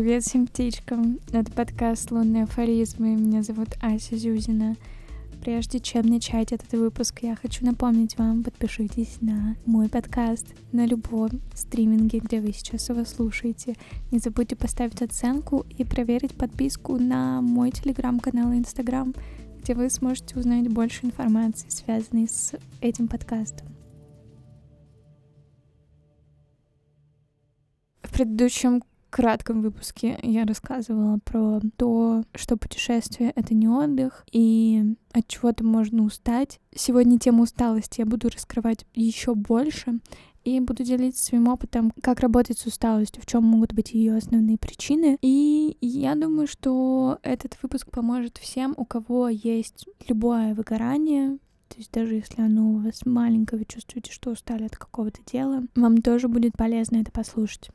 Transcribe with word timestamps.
Привет 0.00 0.22
всем 0.22 0.46
птичкам! 0.46 1.18
Это 1.32 1.50
подкаст 1.50 2.12
«Лунные 2.12 2.44
афоризмы». 2.44 3.16
Меня 3.16 3.42
зовут 3.42 3.70
Ася 3.82 4.16
Зюзина. 4.16 4.76
Прежде 5.40 5.80
чем 5.80 6.06
начать 6.06 6.52
этот 6.52 6.70
выпуск, 6.70 7.18
я 7.22 7.34
хочу 7.34 7.66
напомнить 7.66 8.16
вам, 8.16 8.44
подпишитесь 8.44 9.16
на 9.20 9.56
мой 9.66 9.88
подкаст 9.88 10.46
на 10.70 10.86
любом 10.86 11.40
стриминге, 11.52 12.20
где 12.20 12.40
вы 12.40 12.52
сейчас 12.52 12.88
его 12.90 13.04
слушаете. 13.04 13.74
Не 14.12 14.20
забудьте 14.20 14.54
поставить 14.54 15.02
оценку 15.02 15.66
и 15.76 15.82
проверить 15.82 16.36
подписку 16.36 16.96
на 16.96 17.40
мой 17.40 17.72
телеграм-канал 17.72 18.52
и 18.52 18.58
инстаграм, 18.58 19.12
где 19.60 19.74
вы 19.74 19.90
сможете 19.90 20.38
узнать 20.38 20.68
больше 20.68 21.06
информации, 21.06 21.66
связанной 21.70 22.28
с 22.28 22.54
этим 22.80 23.08
подкастом. 23.08 23.66
В 28.04 28.12
предыдущем 28.12 28.80
кратком 29.10 29.62
выпуске 29.62 30.18
я 30.22 30.44
рассказывала 30.44 31.18
про 31.24 31.60
то, 31.76 32.24
что 32.34 32.56
путешествие— 32.56 33.32
это 33.36 33.54
не 33.54 33.68
отдых, 33.68 34.24
и 34.32 34.94
от 35.12 35.26
чего-то 35.28 35.64
можно 35.64 36.04
устать. 36.04 36.60
Сегодня 36.74 37.18
тему 37.18 37.42
усталости 37.42 38.00
я 38.00 38.06
буду 38.06 38.28
раскрывать 38.28 38.86
еще 38.94 39.34
больше, 39.34 40.00
и 40.44 40.60
буду 40.60 40.82
делиться 40.82 41.24
своим 41.24 41.48
опытом, 41.48 41.92
как 42.00 42.20
работать 42.20 42.58
с 42.58 42.66
усталостью, 42.66 43.22
в 43.22 43.26
чем 43.26 43.44
могут 43.44 43.74
быть 43.74 43.92
ее 43.92 44.16
основные 44.16 44.56
причины. 44.56 45.18
И 45.20 45.76
я 45.80 46.14
думаю, 46.14 46.46
что 46.46 47.18
этот 47.22 47.58
выпуск 47.62 47.90
поможет 47.90 48.38
всем, 48.38 48.72
у 48.76 48.84
кого 48.84 49.28
есть 49.28 49.86
любое 50.08 50.54
выгорание, 50.54 51.38
то 51.68 51.76
есть 51.76 51.92
даже 51.92 52.14
если 52.14 52.40
оно 52.40 52.70
у 52.70 52.78
вас 52.78 53.04
маленькое, 53.04 53.58
вы 53.58 53.66
чувствуете, 53.66 54.10
что 54.10 54.30
устали 54.30 54.64
от 54.64 54.76
какого-то 54.76 55.20
дела, 55.30 55.64
вам 55.76 55.98
тоже 55.98 56.28
будет 56.28 56.56
полезно 56.56 56.96
это 56.96 57.12
послушать. 57.12 57.70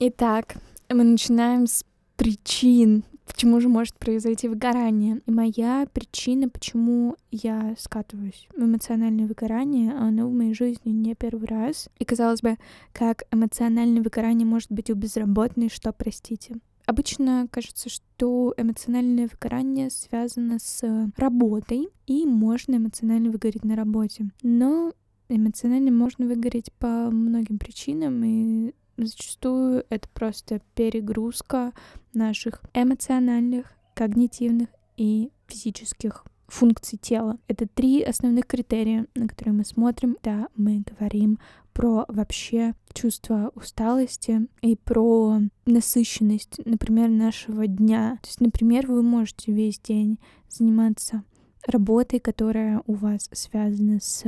Итак, 0.00 0.56
мы 0.90 1.04
начинаем 1.04 1.68
с 1.68 1.84
причин, 2.16 3.04
почему 3.26 3.60
же 3.60 3.68
может 3.68 3.94
произойти 3.96 4.48
выгорание. 4.48 5.20
И 5.24 5.30
моя 5.30 5.86
причина, 5.92 6.48
почему 6.48 7.14
я 7.30 7.76
скатываюсь 7.78 8.48
в 8.56 8.60
эмоциональное 8.60 9.28
выгорание, 9.28 9.92
оно 9.92 10.28
в 10.28 10.32
моей 10.32 10.52
жизни 10.52 10.90
не 10.90 11.14
первый 11.14 11.46
раз. 11.46 11.88
И 12.00 12.04
казалось 12.04 12.42
бы, 12.42 12.56
как 12.92 13.22
эмоциональное 13.30 14.02
выгорание 14.02 14.44
может 14.44 14.72
быть 14.72 14.90
у 14.90 14.96
безработной, 14.96 15.68
что, 15.68 15.92
простите. 15.92 16.56
Обычно 16.86 17.46
кажется, 17.52 17.88
что 17.88 18.52
эмоциональное 18.56 19.28
выгорание 19.30 19.90
связано 19.90 20.58
с 20.58 20.82
работой, 21.16 21.88
и 22.08 22.26
можно 22.26 22.74
эмоционально 22.76 23.30
выгореть 23.30 23.64
на 23.64 23.76
работе. 23.76 24.28
Но 24.42 24.92
эмоционально 25.28 25.92
можно 25.92 26.26
выгореть 26.26 26.72
по 26.80 27.10
многим 27.12 27.58
причинам, 27.58 28.24
и 28.24 28.74
Зачастую 28.96 29.84
это 29.90 30.08
просто 30.08 30.60
перегрузка 30.74 31.72
наших 32.12 32.62
эмоциональных, 32.74 33.72
когнитивных 33.94 34.68
и 34.96 35.30
физических 35.48 36.24
функций 36.46 36.98
тела. 36.98 37.38
Это 37.48 37.66
три 37.66 38.02
основных 38.02 38.46
критерия, 38.46 39.06
на 39.14 39.26
которые 39.28 39.54
мы 39.54 39.64
смотрим, 39.64 40.16
да, 40.22 40.48
мы 40.56 40.84
говорим 40.88 41.38
про 41.72 42.04
вообще 42.06 42.74
чувство 42.92 43.50
усталости 43.56 44.46
и 44.62 44.76
про 44.76 45.40
насыщенность, 45.66 46.60
например, 46.64 47.08
нашего 47.08 47.66
дня. 47.66 48.18
То 48.22 48.28
есть, 48.28 48.40
например, 48.40 48.86
вы 48.86 49.02
можете 49.02 49.52
весь 49.52 49.80
день 49.80 50.20
заниматься 50.48 51.24
работой, 51.66 52.20
которая 52.20 52.82
у 52.86 52.94
вас 52.94 53.28
связана 53.32 53.98
с 54.00 54.24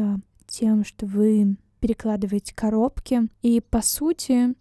тем, 0.48 0.84
что 0.84 1.06
вы 1.06 1.56
перекладываете 1.80 2.54
коробки. 2.54 3.28
И 3.42 3.60
по 3.60 3.82
сути 3.82 4.54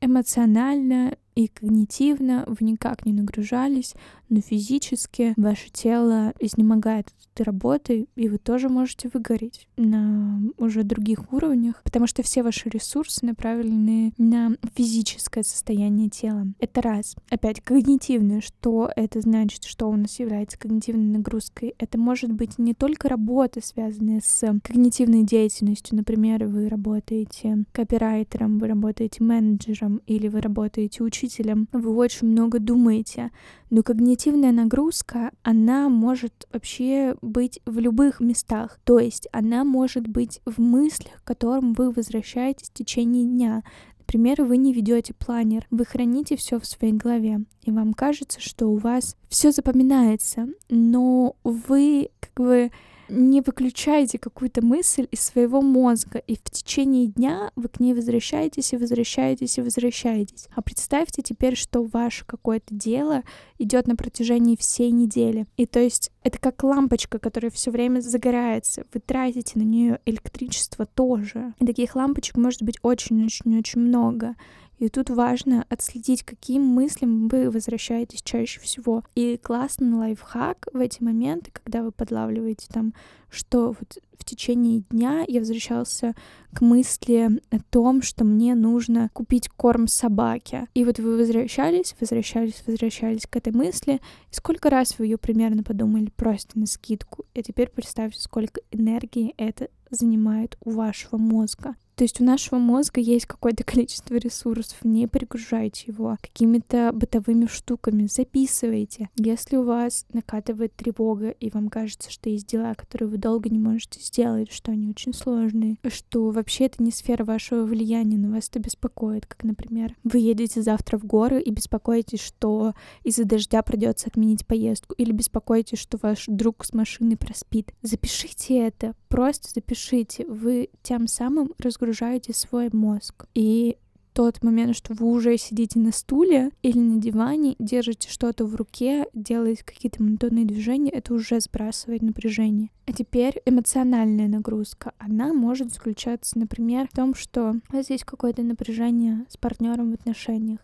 эмоционально 0.00 1.16
и 1.34 1.48
когнитивно 1.48 2.44
вы 2.46 2.66
никак 2.66 3.06
не 3.06 3.12
нагружались, 3.12 3.94
но 4.28 4.40
физически 4.40 5.34
ваше 5.36 5.70
тело 5.70 6.32
изнемогает 6.38 7.08
от 7.08 7.14
этой 7.34 7.46
работы, 7.46 8.06
и 8.16 8.28
вы 8.28 8.38
тоже 8.38 8.68
можете 8.68 9.10
выгореть 9.12 9.66
на 9.76 10.40
уже 10.58 10.82
других 10.82 11.32
уровнях, 11.32 11.82
потому 11.84 12.06
что 12.06 12.22
все 12.22 12.42
ваши 12.42 12.68
ресурсы 12.68 13.24
направлены 13.24 14.12
на 14.18 14.56
физическое 14.74 15.42
состояние 15.42 16.08
тела. 16.08 16.46
Это 16.58 16.82
раз. 16.82 17.16
Опять 17.30 17.60
когнитивное. 17.60 18.40
Что 18.40 18.90
это 18.94 19.20
значит? 19.20 19.64
Что 19.64 19.88
у 19.88 19.96
нас 19.96 20.18
является 20.18 20.58
когнитивной 20.58 21.18
нагрузкой? 21.18 21.74
Это 21.78 21.98
может 21.98 22.32
быть 22.32 22.58
не 22.58 22.74
только 22.74 23.08
работа, 23.08 23.60
связанная 23.62 24.20
с 24.24 24.60
когнитивной 24.62 25.24
деятельностью. 25.24 25.96
Например, 25.96 26.46
вы 26.46 26.68
работаете 26.68 27.64
копирайтером, 27.72 28.58
вы 28.58 28.68
работаете 28.68 29.22
менеджером 29.22 30.00
или 30.06 30.28
вы 30.28 30.40
работаете 30.40 31.02
учителем 31.02 31.21
учителем, 31.22 31.68
вы 31.72 31.94
очень 31.94 32.28
много 32.28 32.58
думаете, 32.58 33.30
но 33.70 33.82
когнитивная 33.82 34.52
нагрузка, 34.52 35.30
она 35.42 35.88
может 35.88 36.46
вообще 36.52 37.16
быть 37.22 37.60
в 37.64 37.78
любых 37.78 38.20
местах, 38.20 38.78
то 38.84 38.98
есть 38.98 39.28
она 39.32 39.64
может 39.64 40.06
быть 40.06 40.40
в 40.44 40.60
мыслях, 40.60 41.22
к 41.22 41.26
которым 41.26 41.72
вы 41.74 41.90
возвращаетесь 41.90 42.68
в 42.68 42.74
течение 42.74 43.24
дня. 43.24 43.62
Например, 43.98 44.42
вы 44.42 44.56
не 44.56 44.72
ведете 44.72 45.14
планер, 45.14 45.66
вы 45.70 45.84
храните 45.84 46.36
все 46.36 46.58
в 46.58 46.66
своей 46.66 46.92
голове, 46.92 47.44
и 47.62 47.70
вам 47.70 47.94
кажется, 47.94 48.40
что 48.40 48.66
у 48.66 48.76
вас 48.76 49.16
все 49.28 49.52
запоминается, 49.52 50.48
но 50.68 51.36
вы 51.44 52.10
как 52.20 52.44
бы 52.44 52.70
не 53.12 53.40
выключайте 53.42 54.18
какую-то 54.18 54.64
мысль 54.64 55.06
из 55.10 55.20
своего 55.20 55.60
мозга, 55.60 56.18
и 56.18 56.36
в 56.36 56.50
течение 56.50 57.06
дня 57.06 57.52
вы 57.56 57.68
к 57.68 57.78
ней 57.78 57.94
возвращаетесь 57.94 58.72
и 58.72 58.76
возвращаетесь 58.76 59.58
и 59.58 59.62
возвращаетесь. 59.62 60.48
А 60.54 60.62
представьте 60.62 61.22
теперь, 61.22 61.54
что 61.54 61.84
ваше 61.84 62.24
какое-то 62.24 62.74
дело 62.74 63.22
идет 63.58 63.86
на 63.86 63.96
протяжении 63.96 64.56
всей 64.56 64.90
недели. 64.90 65.46
И 65.56 65.66
то 65.66 65.78
есть 65.78 66.10
это 66.22 66.38
как 66.38 66.62
лампочка, 66.64 67.18
которая 67.18 67.50
все 67.50 67.70
время 67.70 68.00
загорается. 68.00 68.84
Вы 68.92 69.00
тратите 69.00 69.58
на 69.58 69.62
нее 69.62 70.00
электричество 70.06 70.86
тоже. 70.86 71.54
И 71.58 71.66
таких 71.66 71.94
лампочек 71.94 72.36
может 72.36 72.62
быть 72.62 72.78
очень-очень-очень 72.82 73.80
много. 73.80 74.34
И 74.82 74.88
тут 74.88 75.10
важно 75.10 75.64
отследить, 75.68 76.24
каким 76.24 76.64
мыслям 76.64 77.28
вы 77.28 77.52
возвращаетесь 77.52 78.20
чаще 78.20 78.58
всего. 78.58 79.04
И 79.14 79.38
классный 79.40 79.92
лайфхак 79.92 80.66
в 80.72 80.80
эти 80.80 81.00
моменты, 81.00 81.52
когда 81.52 81.84
вы 81.84 81.92
подлавливаете 81.92 82.66
там, 82.68 82.92
что 83.30 83.76
вот 83.78 83.98
в 84.18 84.24
течение 84.24 84.80
дня 84.90 85.24
я 85.28 85.38
возвращался 85.38 86.16
к 86.52 86.62
мысли 86.62 87.40
о 87.52 87.60
том, 87.70 88.02
что 88.02 88.24
мне 88.24 88.56
нужно 88.56 89.08
купить 89.12 89.48
корм 89.50 89.86
собаке. 89.86 90.66
И 90.74 90.84
вот 90.84 90.98
вы 90.98 91.16
возвращались, 91.16 91.94
возвращались, 92.00 92.64
возвращались 92.66 93.28
к 93.30 93.36
этой 93.36 93.52
мысли. 93.52 94.00
И 94.32 94.34
сколько 94.34 94.68
раз 94.68 94.98
вы 94.98 95.06
ее 95.06 95.16
примерно 95.16 95.62
подумали 95.62 96.10
просто 96.16 96.58
на 96.58 96.66
скидку. 96.66 97.24
И 97.34 97.42
теперь 97.44 97.70
представьте, 97.70 98.20
сколько 98.20 98.60
энергии 98.72 99.32
это 99.36 99.68
занимает 99.90 100.56
у 100.64 100.70
вашего 100.70 101.18
мозга. 101.18 101.76
То 102.02 102.04
есть 102.04 102.20
у 102.20 102.24
нашего 102.24 102.58
мозга 102.58 103.00
есть 103.00 103.26
какое-то 103.26 103.62
количество 103.64 104.16
ресурсов, 104.16 104.76
не 104.82 105.06
перегружайте 105.06 105.84
его 105.86 106.16
какими-то 106.20 106.90
бытовыми 106.92 107.46
штуками, 107.46 108.08
записывайте. 108.10 109.08
Если 109.16 109.54
у 109.54 109.62
вас 109.62 110.04
накатывает 110.12 110.74
тревога, 110.74 111.28
и 111.28 111.48
вам 111.50 111.68
кажется, 111.68 112.10
что 112.10 112.28
есть 112.28 112.48
дела, 112.48 112.74
которые 112.74 113.08
вы 113.08 113.18
долго 113.18 113.48
не 113.50 113.60
можете 113.60 114.00
сделать, 114.00 114.50
что 114.50 114.72
они 114.72 114.88
очень 114.88 115.14
сложные, 115.14 115.76
что 115.86 116.30
вообще 116.30 116.64
это 116.64 116.82
не 116.82 116.90
сфера 116.90 117.24
вашего 117.24 117.62
влияния, 117.62 118.18
но 118.18 118.34
вас 118.34 118.48
это 118.48 118.58
беспокоит, 118.58 119.26
как, 119.26 119.44
например, 119.44 119.94
вы 120.02 120.18
едете 120.18 120.60
завтра 120.60 120.98
в 120.98 121.04
горы 121.04 121.40
и 121.40 121.52
беспокоитесь, 121.52 122.20
что 122.20 122.74
из-за 123.04 123.24
дождя 123.24 123.62
придется 123.62 124.08
отменить 124.08 124.44
поездку, 124.44 124.94
или 124.94 125.12
беспокоитесь, 125.12 125.78
что 125.78 126.00
ваш 126.02 126.24
друг 126.26 126.64
с 126.64 126.72
машины 126.72 127.16
проспит. 127.16 127.72
Запишите 127.82 128.58
это, 128.58 128.96
просто 129.12 129.50
запишите. 129.54 130.24
Вы 130.26 130.70
тем 130.82 131.06
самым 131.06 131.52
разгружаете 131.58 132.32
свой 132.32 132.70
мозг. 132.72 133.26
И 133.34 133.76
тот 134.14 134.42
момент, 134.42 134.74
что 134.74 134.94
вы 134.94 135.06
уже 135.06 135.36
сидите 135.36 135.78
на 135.78 135.92
стуле 135.92 136.50
или 136.62 136.78
на 136.78 136.98
диване, 136.98 137.54
держите 137.58 138.08
что-то 138.08 138.46
в 138.46 138.54
руке, 138.54 139.06
делаете 139.12 139.64
какие-то 139.64 140.02
монотонные 140.02 140.46
движения, 140.46 140.90
это 140.90 141.12
уже 141.12 141.40
сбрасывает 141.40 142.00
напряжение. 142.00 142.70
А 142.86 142.92
теперь 142.92 143.40
эмоциональная 143.44 144.28
нагрузка. 144.28 144.92
Она 144.98 145.34
может 145.34 145.72
заключаться, 145.72 146.38
например, 146.38 146.88
в 146.90 146.96
том, 146.96 147.14
что 147.14 147.56
у 147.70 147.76
вас 147.76 147.90
есть 147.90 148.04
какое-то 148.04 148.42
напряжение 148.42 149.26
с 149.28 149.36
партнером 149.36 149.90
в 149.90 149.94
отношениях. 149.94 150.60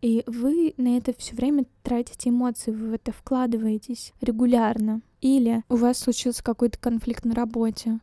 И 0.00 0.22
вы 0.26 0.74
на 0.76 0.96
это 0.96 1.12
все 1.16 1.34
время 1.34 1.66
тратите 1.82 2.30
эмоции, 2.30 2.70
вы 2.70 2.90
в 2.90 2.92
это 2.92 3.12
вкладываетесь 3.12 4.12
регулярно. 4.20 5.00
Или 5.20 5.64
у 5.68 5.76
вас 5.76 5.98
случился 5.98 6.44
какой-то 6.44 6.78
конфликт 6.78 7.24
на 7.24 7.34
работе, 7.34 7.98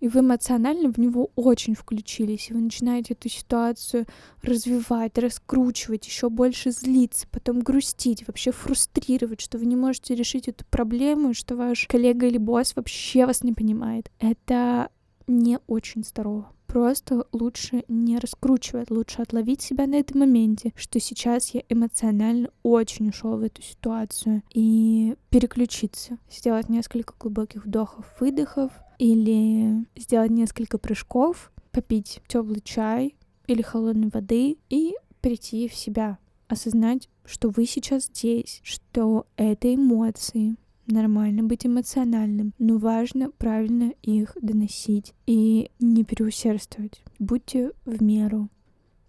и 0.00 0.08
вы 0.08 0.20
эмоционально 0.20 0.92
в 0.92 0.98
него 0.98 1.30
очень 1.34 1.74
включились, 1.74 2.50
и 2.50 2.54
вы 2.54 2.60
начинаете 2.60 3.14
эту 3.14 3.28
ситуацию 3.28 4.06
развивать, 4.42 5.18
раскручивать, 5.18 6.06
еще 6.06 6.28
больше 6.28 6.70
злиться, 6.70 7.26
потом 7.30 7.60
грустить, 7.60 8.26
вообще 8.26 8.52
фрустрировать, 8.52 9.40
что 9.40 9.58
вы 9.58 9.66
не 9.66 9.76
можете 9.76 10.14
решить 10.14 10.48
эту 10.48 10.64
проблему, 10.66 11.34
что 11.34 11.56
ваш 11.56 11.86
коллега 11.88 12.26
или 12.26 12.38
босс 12.38 12.76
вообще 12.76 13.26
вас 13.26 13.42
не 13.42 13.52
понимает. 13.52 14.10
Это 14.18 14.90
не 15.26 15.58
очень 15.66 16.04
здорово. 16.04 16.52
Просто 16.68 17.26
лучше 17.32 17.84
не 17.88 18.18
раскручивать, 18.18 18.90
лучше 18.90 19.22
отловить 19.22 19.62
себя 19.62 19.86
на 19.86 19.94
этом 19.96 20.20
моменте, 20.20 20.74
что 20.76 21.00
сейчас 21.00 21.54
я 21.54 21.62
эмоционально 21.70 22.50
очень 22.62 23.08
ушел 23.08 23.38
в 23.38 23.42
эту 23.42 23.62
ситуацию 23.62 24.42
и 24.52 25.16
переключиться, 25.30 26.18
сделать 26.30 26.68
несколько 26.68 27.14
глубоких 27.18 27.64
вдохов, 27.64 28.04
выдохов 28.20 28.70
или 28.98 29.86
сделать 29.96 30.30
несколько 30.30 30.76
прыжков, 30.76 31.50
попить 31.72 32.20
теплый 32.28 32.60
чай 32.60 33.16
или 33.46 33.62
холодной 33.62 34.10
воды 34.12 34.58
и 34.68 34.94
прийти 35.22 35.68
в 35.68 35.74
себя, 35.74 36.18
осознать, 36.48 37.08
что 37.24 37.48
вы 37.48 37.64
сейчас 37.64 38.04
здесь, 38.04 38.60
что 38.62 39.26
это 39.36 39.74
эмоции, 39.74 40.56
нормально 40.88 41.42
быть 41.42 41.66
эмоциональным, 41.66 42.52
но 42.58 42.78
важно 42.78 43.30
правильно 43.30 43.92
их 44.02 44.36
доносить 44.40 45.14
и 45.26 45.70
не 45.80 46.04
переусердствовать. 46.04 47.02
Будьте 47.18 47.72
в 47.84 48.02
меру 48.02 48.48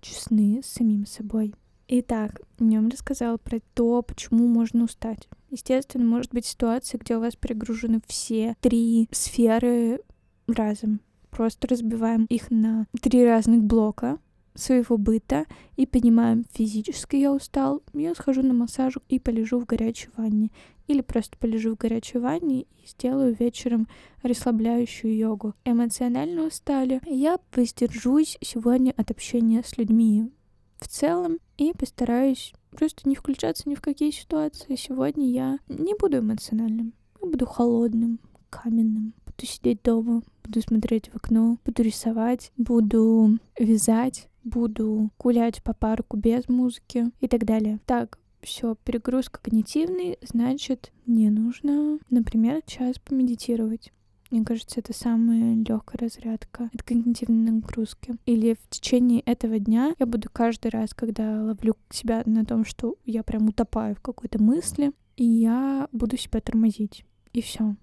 честны 0.02 0.62
с 0.64 0.68
самим 0.68 1.06
собой. 1.06 1.54
Итак, 1.88 2.42
вам 2.60 2.90
рассказала 2.90 3.38
про 3.38 3.60
то, 3.74 4.02
почему 4.04 4.48
можно 4.48 4.84
устать. 4.84 5.28
Естественно, 5.50 6.06
может 6.06 6.32
быть 6.32 6.46
ситуация, 6.46 7.00
где 7.00 7.18
у 7.18 7.20
вас 7.20 7.36
перегружены 7.36 8.00
все 8.06 8.56
три 8.62 9.08
сферы 9.12 10.00
разом. 10.48 11.02
Просто 11.32 11.68
разбиваем 11.68 12.26
их 12.26 12.52
на 12.52 12.86
три 13.02 13.26
разных 13.26 13.64
блока 13.64 14.20
своего 14.60 14.98
быта 14.98 15.46
и 15.76 15.86
понимаем, 15.86 16.46
физически 16.52 17.16
я 17.16 17.32
устал, 17.32 17.82
я 17.94 18.14
схожу 18.16 18.42
на 18.44 18.54
массажик 18.54 19.04
и 19.10 19.20
полежу 19.20 19.60
в 19.60 19.66
горячей 19.66 20.10
ванне. 20.16 20.52
Или 20.88 21.02
просто 21.02 21.38
полежу 21.38 21.76
в 21.76 21.78
горячей 21.78 22.18
ванне 22.18 22.62
и 22.62 22.88
сделаю 22.88 23.36
вечером 23.36 23.88
расслабляющую 24.24 25.16
йогу. 25.16 25.54
Эмоционально 25.64 26.48
устали, 26.48 27.00
я 27.06 27.38
воздержусь 27.56 28.38
сегодня 28.42 28.94
от 28.98 29.12
общения 29.12 29.62
с 29.64 29.78
людьми 29.78 30.32
в 30.80 30.88
целом 30.88 31.38
и 31.58 31.74
постараюсь 31.74 32.54
просто 32.72 33.08
не 33.08 33.16
включаться 33.16 33.70
ни 33.70 33.76
в 33.76 33.82
какие 33.82 34.12
ситуации. 34.12 34.76
Сегодня 34.76 35.30
я 35.30 35.60
не 35.68 35.94
буду 35.94 36.20
эмоциональным, 36.20 36.94
я 37.22 37.28
буду 37.28 37.46
холодным, 37.46 38.20
каменным, 38.50 39.14
буду 39.26 39.46
сидеть 39.46 39.84
дома, 39.84 40.24
буду 40.44 40.62
смотреть 40.62 41.10
в 41.10 41.16
окно, 41.16 41.58
буду 41.66 41.84
рисовать, 41.84 42.52
буду 42.58 43.38
вязать, 43.60 44.29
буду 44.44 45.12
гулять 45.20 45.62
по 45.64 45.74
парку 45.74 46.18
без 46.18 46.48
музыки 46.48 47.12
и 47.20 47.28
так 47.28 47.46
далее. 47.46 47.80
Так, 47.86 48.20
все, 48.42 48.76
перегруз 48.84 49.30
когнитивный, 49.30 50.18
значит, 50.22 50.92
мне 51.06 51.30
нужно, 51.30 52.00
например, 52.10 52.62
час 52.66 52.98
помедитировать. 53.00 53.92
Мне 54.32 54.46
кажется, 54.46 54.80
это 54.80 54.94
самая 54.94 55.56
легкая 55.56 56.00
разрядка 56.00 56.70
от 56.72 56.84
когнитивной 56.84 57.52
нагрузки. 57.52 58.16
Или 58.28 58.54
в 58.54 58.70
течение 58.70 59.22
этого 59.22 59.58
дня 59.58 59.96
я 59.98 60.06
буду 60.06 60.30
каждый 60.32 60.70
раз, 60.70 60.94
когда 60.94 61.44
ловлю 61.44 61.76
себя 61.90 62.22
на 62.26 62.46
том, 62.46 62.64
что 62.64 62.96
я 63.06 63.24
прям 63.24 63.48
утопаю 63.50 63.96
в 63.96 64.02
какой-то 64.02 64.42
мысли, 64.42 64.92
и 65.18 65.26
я 65.26 65.88
буду 65.92 66.16
себя 66.16 66.42
тормозить. 66.42 67.06
И 67.34 67.42
все. 67.42 67.76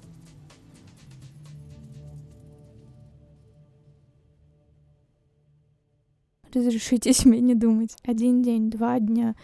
Разрешите 6.57 7.13
себе 7.13 7.41
не 7.41 7.55
думать. 7.55 7.97
Один 8.03 8.43
день, 8.43 8.71
два 8.71 8.99
дня, 8.99 9.37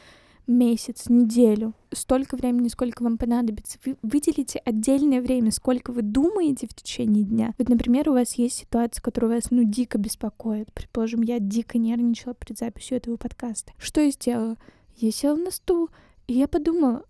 месяц, 0.46 1.10
неделю, 1.10 1.74
столько 1.92 2.36
времени, 2.36 2.68
сколько 2.68 3.02
вам 3.02 3.18
понадобится. 3.18 3.78
Вы 3.84 3.98
выделите 4.02 4.60
отдельное 4.64 5.20
время, 5.20 5.50
сколько 5.50 5.92
вы 5.92 6.00
думаете 6.00 6.66
в 6.66 6.74
течение 6.74 7.24
дня. 7.24 7.54
Вот, 7.58 7.68
например, 7.68 8.08
у 8.08 8.14
вас 8.14 8.34
есть 8.36 8.56
ситуация, 8.56 9.02
которая 9.02 9.34
вас, 9.34 9.50
ну, 9.50 9.62
дико 9.62 9.98
беспокоит. 9.98 10.72
Предположим, 10.72 11.20
я 11.20 11.38
дико 11.38 11.76
нервничала 11.76 12.34
перед 12.34 12.58
записью 12.58 12.96
этого 12.96 13.18
подкаста. 13.18 13.72
Что 13.76 14.00
я 14.00 14.10
сделала? 14.10 14.56
Я 14.96 15.12
села 15.12 15.36
на 15.36 15.50
стул, 15.50 15.90
и 16.28 16.32
я 16.32 16.48
подумала, 16.48 17.04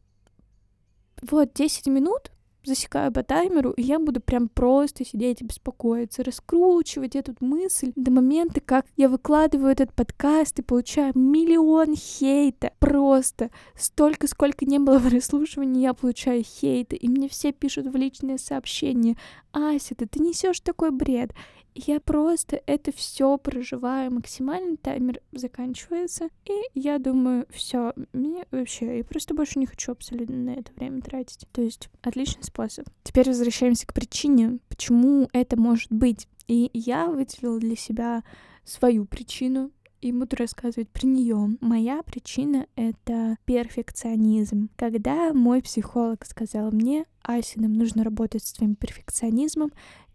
вот 1.22 1.54
10 1.54 1.86
минут 1.86 2.32
засекаю 2.64 3.12
по 3.12 3.22
таймеру, 3.22 3.70
и 3.72 3.82
я 3.82 3.98
буду 3.98 4.20
прям 4.20 4.48
просто 4.48 5.04
сидеть 5.04 5.40
и 5.40 5.44
беспокоиться, 5.44 6.24
раскручивать 6.24 7.16
эту 7.16 7.34
мысль 7.40 7.92
до 7.96 8.10
момента, 8.10 8.60
как 8.60 8.86
я 8.96 9.08
выкладываю 9.08 9.72
этот 9.72 9.92
подкаст 9.92 10.58
и 10.58 10.62
получаю 10.62 11.12
миллион 11.16 11.96
хейта. 11.96 12.72
Просто 12.78 13.50
столько, 13.76 14.26
сколько 14.26 14.64
не 14.64 14.78
было 14.78 14.98
прослушивания, 14.98 15.82
я 15.82 15.94
получаю 15.94 16.42
хейта, 16.42 16.96
и 16.96 17.08
мне 17.08 17.28
все 17.28 17.52
пишут 17.52 17.86
в 17.86 17.96
личные 17.96 18.38
сообщения, 18.38 19.16
Ася, 19.52 19.94
ты, 19.94 20.06
ты 20.06 20.20
несешь 20.20 20.60
такой 20.60 20.90
бред. 20.90 21.32
Я 21.74 22.00
просто 22.00 22.60
это 22.66 22.92
все 22.92 23.38
проживаю 23.38 24.12
максимально, 24.12 24.76
таймер 24.76 25.20
заканчивается, 25.32 26.28
и 26.44 26.60
я 26.74 26.98
думаю, 26.98 27.46
все, 27.50 27.94
мне 28.12 28.44
вообще, 28.50 28.98
я 28.98 29.04
просто 29.04 29.34
больше 29.34 29.58
не 29.58 29.66
хочу 29.66 29.92
абсолютно 29.92 30.36
на 30.36 30.50
это 30.50 30.72
время 30.74 31.00
тратить. 31.00 31.46
То 31.52 31.62
есть 31.62 31.88
отличный 32.02 32.44
способ. 32.44 32.86
Теперь 33.02 33.28
возвращаемся 33.28 33.86
к 33.86 33.94
причине, 33.94 34.58
почему 34.68 35.28
это 35.32 35.58
может 35.58 35.90
быть. 35.90 36.28
И 36.46 36.70
я 36.74 37.06
выделила 37.06 37.58
для 37.58 37.76
себя 37.76 38.22
свою 38.64 39.06
причину, 39.06 39.70
и 40.02 40.10
буду 40.10 40.36
рассказывать 40.36 40.88
про 40.88 41.06
нее. 41.06 41.56
Моя 41.60 42.02
причина— 42.02 42.66
это 42.76 43.36
перфекционизм. 43.44 44.68
Когда 44.76 45.32
мой 45.32 45.62
психолог 45.62 46.26
сказал 46.26 46.72
мне, 46.72 47.06
Ася, 47.22 47.60
нам 47.60 47.74
нужно 47.74 48.02
работать 48.02 48.44
с 48.44 48.52
твоим 48.52 48.74
перфекционизмом, 48.74 49.70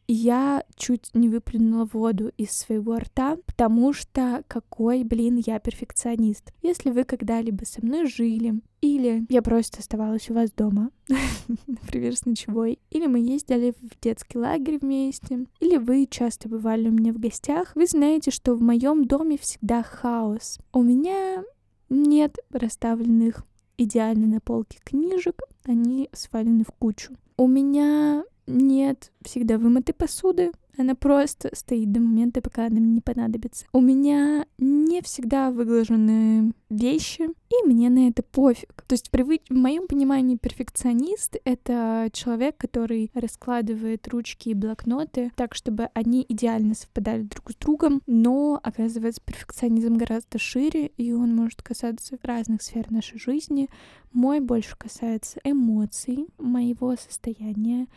я 0.08 0.64
чуть 0.76 1.10
не 1.14 1.28
выплюнула 1.28 1.86
воду 1.86 2.32
из 2.38 2.52
своего 2.52 2.98
рта, 2.98 3.38
потому 3.46 3.94
что 3.94 4.44
какой, 4.48 5.04
блин, 5.04 5.42
я 5.46 5.60
перфекционист. 5.60 6.54
Если 6.62 6.92
вы 6.92 7.04
когда-либо 7.04 7.66
со 7.66 7.86
мной 7.86 8.08
жили, 8.08 8.62
или 8.82 9.26
я 9.30 9.42
просто 9.42 9.80
оставалась 9.80 10.30
у 10.30 10.34
вас 10.34 10.52
дома, 10.52 10.92
например, 11.68 12.16
с 12.16 12.26
ночевой, 12.26 12.80
или 12.90 13.08
мы 13.08 13.20
ездили 13.20 13.74
в 13.82 14.00
детский 14.02 14.38
лагерь 14.38 14.80
вместе, 14.80 15.46
или 15.60 15.78
вы 15.78 16.08
часто 16.10 16.48
бывали 16.48 16.88
у 16.88 16.92
меня 16.92 17.12
в 17.12 17.20
гостях, 17.20 17.76
вы 17.76 17.86
знаете, 17.86 18.32
что 18.32 18.56
в 18.56 18.62
моем 18.62 19.06
доме 19.06 19.38
всегда 19.38 19.84
хаос. 19.84 20.60
У 20.72 20.84
меня 20.84 21.44
нет 21.90 22.38
расставленных 22.52 23.46
идеально 23.78 24.28
на 24.28 24.40
полке 24.40 24.80
книжек, 24.84 25.42
они 25.66 26.10
свалены 26.14 26.64
в 26.64 26.72
кучу. 26.72 27.14
У 27.36 27.48
меня 27.48 28.24
нет 28.48 29.12
всегда 29.24 29.58
вымытой 29.58 29.94
посуды, 29.94 30.52
она 30.78 30.94
просто 30.94 31.50
стоит 31.54 31.92
до 31.92 32.00
момента, 32.00 32.42
пока 32.42 32.68
она 32.68 32.80
мне 32.80 32.96
не 32.96 33.02
понадобится. 33.02 33.66
У 33.74 33.82
меня 33.82 34.46
не 34.60 35.02
всегда 35.02 35.50
выглажены 35.50 36.54
вещи, 36.70 37.24
и 37.24 37.68
мне 37.68 37.90
на 37.90 38.08
это 38.08 38.22
пофиг. 38.22 38.84
То 38.88 38.94
есть 38.94 39.10
привык... 39.10 39.42
в 39.50 39.56
моем 39.56 39.88
понимании 39.88 40.36
перфекционист— 40.36 41.38
это 41.46 42.10
человек, 42.14 42.58
который 42.58 43.10
раскладывает 43.16 44.08
ручки 44.08 44.50
и 44.50 44.54
блокноты 44.54 45.32
так, 45.36 45.56
чтобы 45.56 45.90
они 45.94 46.26
идеально 46.30 46.76
совпадали 46.76 47.24
друг 47.24 47.52
с 47.52 47.56
другом, 47.56 48.04
но, 48.06 48.60
оказывается, 48.62 49.22
перфекционизм 49.26 49.96
гораздо 49.96 50.38
шире, 50.38 50.88
и 50.98 51.12
он 51.12 51.36
может 51.36 51.64
касаться 51.64 52.20
разных 52.22 52.62
сфер 52.62 52.92
нашей 52.92 53.20
жизни. 53.20 53.68
Мой 54.14 54.40
больше 54.40 54.78
касается 54.78 55.40
эмоций, 55.44 56.28
моего 56.38 56.96
состояния, 56.96 57.88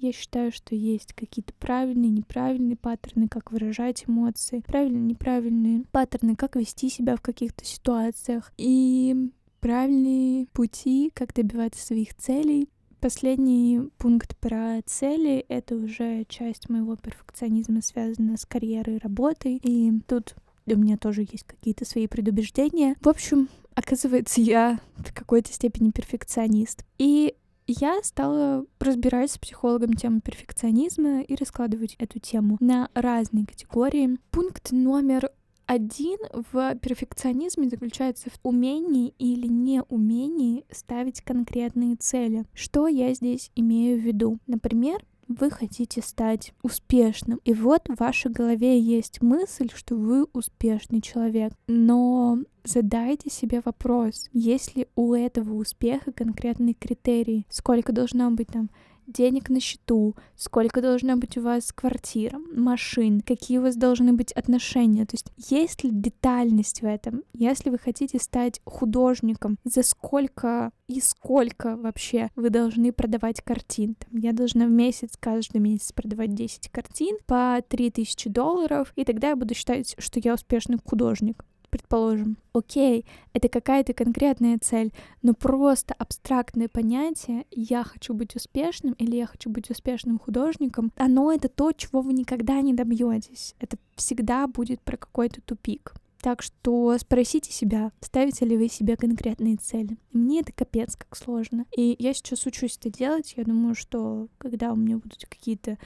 я 0.00 0.12
считаю, 0.12 0.50
что 0.52 0.74
есть 0.74 1.12
какие-то 1.12 1.52
правильные, 1.54 2.10
неправильные 2.10 2.76
паттерны, 2.76 3.28
как 3.28 3.52
выражать 3.52 4.04
эмоции, 4.06 4.62
правильные, 4.66 5.02
неправильные 5.02 5.84
паттерны, 5.92 6.36
как 6.36 6.56
вести 6.56 6.88
себя 6.88 7.16
в 7.16 7.20
каких-то 7.20 7.64
ситуациях 7.64 8.52
и 8.56 9.30
правильные 9.60 10.46
пути, 10.46 11.10
как 11.14 11.34
добиваться 11.34 11.84
своих 11.84 12.14
целей. 12.14 12.68
Последний 13.00 13.80
пункт 13.98 14.36
про 14.38 14.80
цели— 14.84 15.44
это 15.48 15.74
уже 15.74 16.24
часть 16.28 16.68
моего 16.68 16.96
перфекционизма, 16.96 17.80
связана 17.82 18.36
с 18.36 18.44
карьерой 18.44 18.96
и 18.96 19.00
работой. 19.00 19.60
И 19.62 19.92
тут 20.06 20.34
у 20.66 20.76
меня 20.76 20.96
тоже 20.96 21.22
есть 21.22 21.44
какие-то 21.44 21.84
свои 21.84 22.06
предубеждения. 22.06 22.96
В 23.00 23.08
общем, 23.08 23.48
оказывается, 23.74 24.40
я 24.40 24.80
в 24.96 25.14
какой-то 25.14 25.52
степени 25.52 25.90
перфекционист. 25.90 26.84
И 26.98 27.34
я 27.78 28.02
стала 28.02 28.66
разбирать 28.78 29.30
с 29.30 29.38
психологом 29.38 29.94
тему 29.94 30.20
перфекционизма 30.20 31.22
и 31.22 31.34
раскладывать 31.34 31.94
эту 31.98 32.18
тему 32.18 32.56
на 32.60 32.88
разные 32.94 33.46
категории. 33.46 34.18
Пункт 34.30 34.72
номер 34.72 35.30
один 35.66 36.18
в 36.32 36.74
перфекционизме 36.76 37.68
заключается 37.68 38.28
в 38.28 38.38
умении 38.42 39.14
или 39.18 39.46
неумении 39.46 40.64
ставить 40.70 41.20
конкретные 41.20 41.94
цели. 41.94 42.44
Что 42.54 42.88
я 42.88 43.14
здесь 43.14 43.52
имею 43.54 44.00
в 44.00 44.02
виду? 44.02 44.38
Например, 44.48 45.00
вы 45.30 45.50
хотите 45.50 46.02
стать 46.02 46.52
успешным. 46.62 47.40
И 47.44 47.54
вот 47.54 47.88
в 47.88 48.00
вашей 48.00 48.30
голове 48.30 48.78
есть 48.78 49.22
мысль, 49.22 49.70
что 49.74 49.94
вы 49.94 50.26
успешный 50.32 51.00
человек. 51.00 51.52
Но 51.68 52.38
задайте 52.64 53.30
себе 53.30 53.62
вопрос, 53.64 54.28
есть 54.32 54.76
ли 54.76 54.88
у 54.96 55.14
этого 55.14 55.54
успеха 55.54 56.12
конкретные 56.12 56.74
критерии? 56.74 57.46
Сколько 57.48 57.92
должно 57.92 58.30
быть 58.30 58.48
там 58.48 58.70
денег 59.12 59.48
на 59.50 59.60
счету, 59.60 60.16
сколько 60.36 60.80
должна 60.80 61.16
быть 61.16 61.36
у 61.36 61.42
вас 61.42 61.72
квартира, 61.72 62.38
машин, 62.52 63.20
какие 63.20 63.58
у 63.58 63.62
вас 63.62 63.76
должны 63.76 64.12
быть 64.12 64.32
отношения. 64.32 65.06
То 65.06 65.14
есть 65.14 65.32
есть 65.36 65.84
ли 65.84 65.90
детальность 65.90 66.82
в 66.82 66.86
этом? 66.86 67.22
Если 67.32 67.70
вы 67.70 67.78
хотите 67.78 68.18
стать 68.18 68.60
художником, 68.64 69.58
за 69.64 69.82
сколько 69.82 70.72
и 70.86 71.00
сколько 71.00 71.76
вообще 71.76 72.30
вы 72.36 72.50
должны 72.50 72.92
продавать 72.92 73.42
картин? 73.42 73.94
Там, 73.94 74.20
я 74.20 74.32
должна 74.32 74.66
в 74.66 74.70
месяц, 74.70 75.10
каждый 75.18 75.60
месяц 75.60 75.92
продавать 75.92 76.34
10 76.34 76.68
картин 76.70 77.16
по 77.26 77.62
3000 77.68 78.28
долларов, 78.28 78.92
и 78.96 79.04
тогда 79.04 79.30
я 79.30 79.36
буду 79.36 79.54
считать, 79.54 79.94
что 79.98 80.20
я 80.20 80.34
успешный 80.34 80.78
художник 80.84 81.44
предположим, 81.70 82.36
окей, 82.52 83.06
это 83.32 83.48
какая-то 83.48 83.92
конкретная 83.92 84.58
цель, 84.60 84.92
но 85.22 85.34
просто 85.34 85.94
абстрактное 85.98 86.68
понятие 86.68 87.46
«я 87.50 87.84
хочу 87.84 88.14
быть 88.14 88.36
успешным» 88.36 88.94
или 88.94 89.16
«я 89.16 89.26
хочу 89.26 89.50
быть 89.50 89.70
успешным 89.70 90.18
художником», 90.18 90.92
оно 90.96 91.32
это 91.32 91.48
то, 91.48 91.72
чего 91.72 92.00
вы 92.02 92.12
никогда 92.12 92.60
не 92.60 92.74
добьетесь. 92.74 93.54
Это 93.60 93.76
всегда 93.96 94.46
будет 94.46 94.80
про 94.80 94.96
какой-то 94.96 95.40
тупик. 95.40 95.94
Так 96.20 96.42
что 96.42 96.96
спросите 96.98 97.50
себя, 97.50 97.92
ставите 98.00 98.44
ли 98.44 98.56
вы 98.56 98.68
себе 98.68 98.96
конкретные 98.96 99.56
цели. 99.56 99.96
Мне 100.12 100.40
это 100.40 100.52
капец 100.52 100.96
как 100.96 101.16
сложно. 101.16 101.64
И 101.74 101.96
я 101.98 102.12
сейчас 102.12 102.44
учусь 102.44 102.76
это 102.76 102.90
делать. 102.90 103.34
Я 103.36 103.44
думаю, 103.44 103.74
что 103.74 104.28
когда 104.36 104.72
у 104.72 104.76
меня 104.76 104.98
будут 104.98 105.24
какие-то 105.26 105.78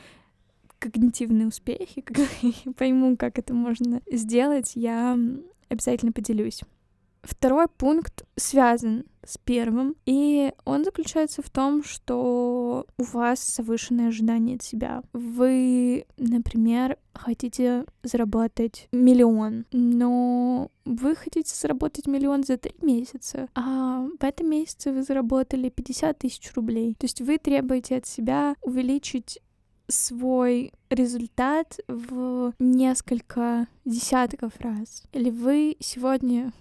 когнитивные 0.80 1.46
успехи, 1.46 2.00
когда 2.04 2.26
я 2.42 2.72
пойму, 2.72 3.16
как 3.16 3.38
это 3.38 3.54
можно 3.54 4.02
сделать, 4.10 4.72
я 4.74 5.18
обязательно 5.74 6.12
поделюсь. 6.12 6.62
Второй 7.24 7.68
пункт 7.68 8.24
связан 8.36 9.04
с 9.24 9.38
первым, 9.38 9.96
и 10.04 10.52
он 10.66 10.84
заключается 10.84 11.40
в 11.40 11.48
том, 11.48 11.82
что 11.82 12.86
у 12.98 13.02
вас 13.02 13.54
завышенные 13.56 14.08
ожидания 14.08 14.56
от 14.56 14.62
себя. 14.62 15.02
Вы, 15.14 16.04
например, 16.18 16.98
хотите 17.14 17.86
заработать 18.02 18.88
миллион, 18.92 19.64
но 19.72 20.70
вы 20.84 21.16
хотите 21.16 21.54
заработать 21.54 22.06
миллион 22.06 22.44
за 22.44 22.58
три 22.58 22.74
месяца, 22.82 23.48
а 23.54 24.06
в 24.20 24.22
этом 24.22 24.50
месяце 24.50 24.92
вы 24.92 25.02
заработали 25.02 25.70
50 25.70 26.18
тысяч 26.18 26.52
рублей. 26.54 26.94
То 26.98 27.04
есть 27.06 27.22
вы 27.22 27.38
требуете 27.38 27.96
от 27.96 28.06
себя 28.06 28.54
увеличить 28.60 29.40
свой 29.88 30.72
результат 30.90 31.78
в 31.88 32.52
несколько 32.58 33.68
десятков 33.84 34.52
раз. 34.60 35.04
Или 35.12 35.30
вы 35.30 35.76
сегодня 35.80 36.52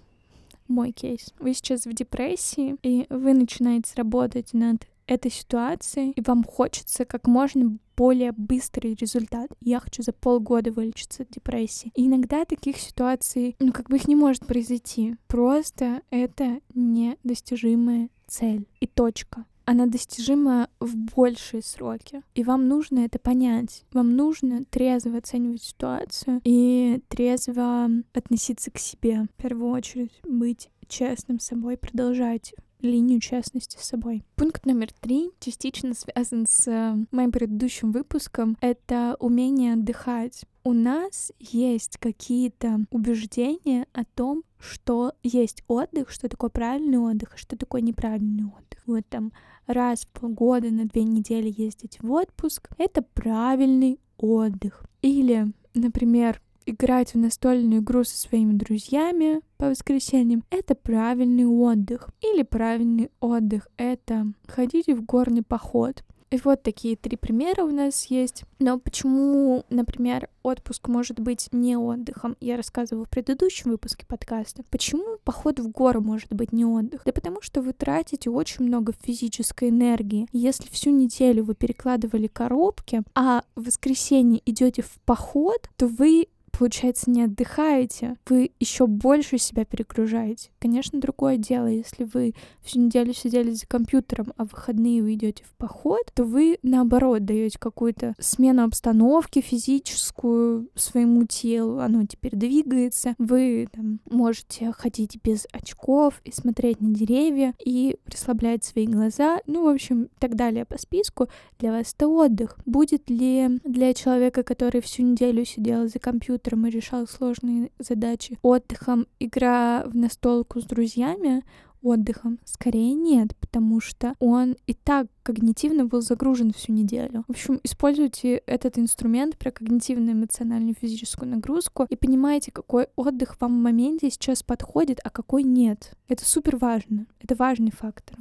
мой 0.68 0.92
кейс. 0.92 1.32
Вы 1.38 1.54
сейчас 1.54 1.86
в 1.86 1.92
депрессии, 1.92 2.76
и 2.82 3.06
вы 3.10 3.34
начинаете 3.34 3.92
работать 3.96 4.52
над 4.52 4.86
этой 5.06 5.30
ситуацией, 5.30 6.12
и 6.12 6.22
вам 6.22 6.44
хочется 6.44 7.04
как 7.04 7.26
можно 7.26 7.76
более 7.96 8.32
быстрый 8.32 8.94
результат. 8.94 9.50
Я 9.60 9.78
хочу 9.80 10.02
за 10.02 10.12
полгода 10.12 10.72
вылечиться 10.72 11.22
от 11.22 11.30
депрессии. 11.30 11.92
И 11.94 12.06
иногда 12.06 12.44
таких 12.44 12.78
ситуаций, 12.78 13.56
ну, 13.60 13.72
как 13.72 13.88
бы 13.88 13.96
их 13.96 14.08
не 14.08 14.16
может 14.16 14.46
произойти. 14.46 15.16
Просто 15.28 16.02
это 16.10 16.60
недостижимая 16.74 18.08
цель. 18.26 18.66
И 18.80 18.86
точка 18.86 19.44
она 19.64 19.86
достижима 19.86 20.68
в 20.80 20.96
большие 20.96 21.62
сроки. 21.62 22.22
И 22.34 22.44
вам 22.44 22.68
нужно 22.68 23.00
это 23.00 23.18
понять. 23.18 23.84
Вам 23.92 24.16
нужно 24.16 24.64
трезво 24.64 25.18
оценивать 25.18 25.62
ситуацию 25.62 26.40
и 26.44 27.00
трезво 27.08 27.88
относиться 28.12 28.70
к 28.70 28.78
себе. 28.78 29.26
В 29.36 29.42
первую 29.42 29.70
очередь 29.70 30.12
быть 30.22 30.68
честным 30.88 31.40
с 31.40 31.46
собой, 31.46 31.76
продолжать 31.76 32.54
линию 32.84 33.20
честности 33.20 33.78
с 33.78 33.84
собой. 33.84 34.22
Пункт 34.36 34.66
номер 34.66 34.92
три 35.00 35.30
частично 35.40 35.94
связан 35.94 36.46
с 36.46 36.68
э, 36.68 36.94
моим 37.10 37.32
предыдущим 37.32 37.92
выпуском. 37.92 38.56
Это 38.60 39.16
умение 39.18 39.72
отдыхать. 39.72 40.44
У 40.64 40.72
нас 40.72 41.32
есть 41.38 41.96
какие-то 41.98 42.80
убеждения 42.90 43.86
о 43.92 44.04
том, 44.04 44.44
что 44.58 45.12
есть 45.22 45.62
отдых, 45.66 46.10
что 46.10 46.28
такое 46.28 46.50
правильный 46.50 46.98
отдых, 46.98 47.36
что 47.36 47.56
такое 47.56 47.80
неправильный 47.80 48.44
отдых. 48.44 48.73
Вот 48.86 49.04
там 49.08 49.32
раз 49.66 50.04
в 50.04 50.20
полгода 50.20 50.70
на 50.70 50.84
две 50.86 51.04
недели 51.04 51.52
ездить 51.56 51.98
в 52.00 52.10
отпуск, 52.12 52.68
это 52.76 53.02
правильный 53.02 53.98
отдых. 54.18 54.84
Или, 55.00 55.46
например, 55.74 56.40
играть 56.66 57.14
в 57.14 57.18
настольную 57.18 57.80
игру 57.80 58.04
со 58.04 58.16
своими 58.16 58.52
друзьями 58.52 59.40
по 59.56 59.70
воскресеньям— 59.70 60.44
это 60.50 60.74
правильный 60.74 61.46
отдых. 61.46 62.08
Или 62.20 62.42
правильный 62.42 63.10
отдых— 63.20 63.68
это 63.76 64.32
ходить 64.46 64.88
в 64.88 65.04
горный 65.04 65.42
поход. 65.42 66.04
И 66.34 66.40
вот 66.42 66.64
такие 66.64 66.96
три 66.96 67.16
примера 67.16 67.62
у 67.62 67.70
нас 67.70 68.06
есть. 68.06 68.42
Но 68.58 68.80
почему, 68.80 69.64
например, 69.70 70.28
отпуск 70.42 70.88
может 70.88 71.20
быть 71.20 71.48
не 71.52 71.76
отдыхом, 71.76 72.36
я 72.40 72.56
рассказывала 72.56 73.04
в 73.04 73.08
предыдущем 73.08 73.70
выпуске 73.70 74.04
подкаста. 74.04 74.64
Почему 74.68 75.18
поход 75.22 75.60
в 75.60 75.68
горы 75.68 76.00
может 76.00 76.34
быть 76.34 76.52
не 76.52 76.64
отдых? 76.64 77.02
Да 77.04 77.12
потому 77.12 77.40
что 77.40 77.62
вы 77.62 77.72
тратите 77.72 78.30
очень 78.30 78.64
много 78.64 78.92
физической 79.00 79.68
энергии. 79.68 80.26
Если 80.32 80.68
всю 80.70 80.90
неделю 80.90 81.44
вы 81.44 81.54
перекладывали 81.54 82.26
коробки, 82.26 83.02
а 83.14 83.44
в 83.54 83.66
воскресенье 83.66 84.42
идете 84.44 84.82
в 84.82 84.98
поход, 85.04 85.70
то 85.76 85.86
вы 85.86 86.26
получается, 86.58 87.10
не 87.10 87.22
отдыхаете, 87.22 88.16
вы 88.28 88.50
еще 88.60 88.86
больше 88.86 89.38
себя 89.38 89.64
перегружаете. 89.64 90.50
Конечно, 90.58 91.00
другое 91.00 91.36
дело, 91.36 91.66
если 91.66 92.04
вы 92.04 92.34
всю 92.62 92.80
неделю 92.80 93.12
сидели 93.12 93.50
за 93.50 93.66
компьютером, 93.66 94.32
а 94.36 94.44
в 94.44 94.52
выходные 94.52 95.02
вы 95.02 95.14
идете 95.14 95.44
в 95.44 95.54
поход, 95.56 96.02
то 96.14 96.24
вы 96.24 96.58
наоборот 96.62 97.24
даете 97.24 97.58
какую-то 97.58 98.14
смену 98.18 98.64
обстановки 98.64 99.40
физическую 99.40 100.68
своему 100.74 101.26
телу, 101.26 101.80
оно 101.80 102.06
теперь 102.06 102.36
двигается, 102.36 103.14
вы 103.18 103.68
там, 103.72 104.00
можете 104.10 104.72
ходить 104.72 105.18
без 105.22 105.46
очков 105.52 106.20
и 106.24 106.30
смотреть 106.30 106.80
на 106.80 106.94
деревья 106.94 107.54
и 107.64 107.96
расслаблять 108.06 108.64
свои 108.64 108.86
глаза, 108.86 109.40
ну, 109.46 109.64
в 109.64 109.68
общем, 109.68 110.08
так 110.18 110.36
далее 110.36 110.64
по 110.64 110.78
списку. 110.78 111.28
Для 111.58 111.72
вас 111.72 111.94
это 111.94 112.08
отдых. 112.08 112.56
Будет 112.64 113.10
ли 113.10 113.60
для 113.64 113.92
человека, 113.94 114.42
который 114.42 114.80
всю 114.80 115.02
неделю 115.02 115.44
сидел 115.44 115.88
за 115.88 115.98
компьютером, 115.98 116.43
компьютером 116.44 116.66
и 116.66 116.70
решал 116.70 117.06
сложные 117.06 117.70
задачи 117.78 118.38
отдыхом, 118.42 119.06
игра 119.18 119.84
в 119.86 119.96
настолку 119.96 120.60
с 120.60 120.64
друзьями 120.64 121.42
отдыхом? 121.82 122.38
Скорее 122.44 122.94
нет, 122.94 123.34
потому 123.36 123.80
что 123.80 124.14
он 124.20 124.56
и 124.66 124.74
так 124.74 125.06
когнитивно 125.22 125.86
был 125.86 126.02
загружен 126.02 126.52
всю 126.52 126.72
неделю. 126.72 127.24
В 127.28 127.30
общем, 127.30 127.60
используйте 127.64 128.42
этот 128.46 128.78
инструмент 128.78 129.36
про 129.36 129.50
когнитивную, 129.50 130.12
эмоциональную, 130.12 130.74
физическую 130.80 131.30
нагрузку 131.30 131.86
и 131.88 131.96
понимаете, 131.96 132.52
какой 132.52 132.88
отдых 132.96 133.36
вам 133.40 133.58
в 133.58 133.62
моменте 133.62 134.10
сейчас 134.10 134.42
подходит, 134.42 135.00
а 135.04 135.10
какой 135.10 135.42
нет. 135.42 135.92
Это 136.08 136.24
супер 136.24 136.56
важно. 136.56 137.06
Это 137.20 137.34
важный 137.34 137.70
фактор. 137.70 138.18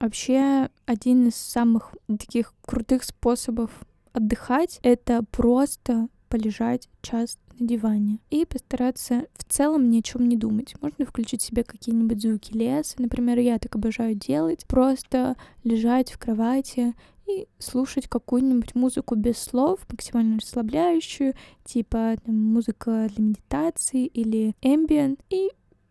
Вообще, 0.00 0.70
один 0.86 1.28
из 1.28 1.36
самых 1.36 1.94
таких 2.06 2.54
крутых 2.62 3.04
способов 3.04 3.70
отдыхать— 4.14 4.80
это 4.82 5.22
просто 5.30 6.08
полежать 6.30 6.88
час 7.02 7.38
на 7.58 7.66
диване 7.66 8.18
и 8.30 8.46
постараться 8.46 9.26
в 9.34 9.44
целом 9.44 9.90
ни 9.90 9.98
о 9.98 10.02
чем 10.02 10.26
не 10.26 10.36
думать. 10.36 10.74
Можно 10.80 11.04
включить 11.04 11.42
себе 11.42 11.64
какие-нибудь 11.64 12.22
звуки 12.22 12.52
леса, 12.56 12.94
например, 12.96 13.38
я 13.40 13.58
так 13.58 13.74
обожаю 13.76 14.14
делать, 14.14 14.64
просто 14.66 15.36
лежать 15.64 16.12
в 16.12 16.18
кровати 16.18 16.94
и 17.28 17.46
слушать 17.58 18.08
какую-нибудь 18.08 18.74
музыку 18.74 19.16
без 19.16 19.36
слов, 19.36 19.80
максимально 19.90 20.38
расслабляющую, 20.38 21.34
типа 21.64 22.16
там, 22.24 22.36
музыка 22.36 23.10
для 23.14 23.24
медитации 23.24 24.06
или 24.06 24.54
ambient, 24.62 25.18
и 25.28 25.50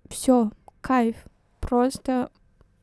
все, 0.10 0.52
кайф. 0.82 1.16
Просто 1.60 2.32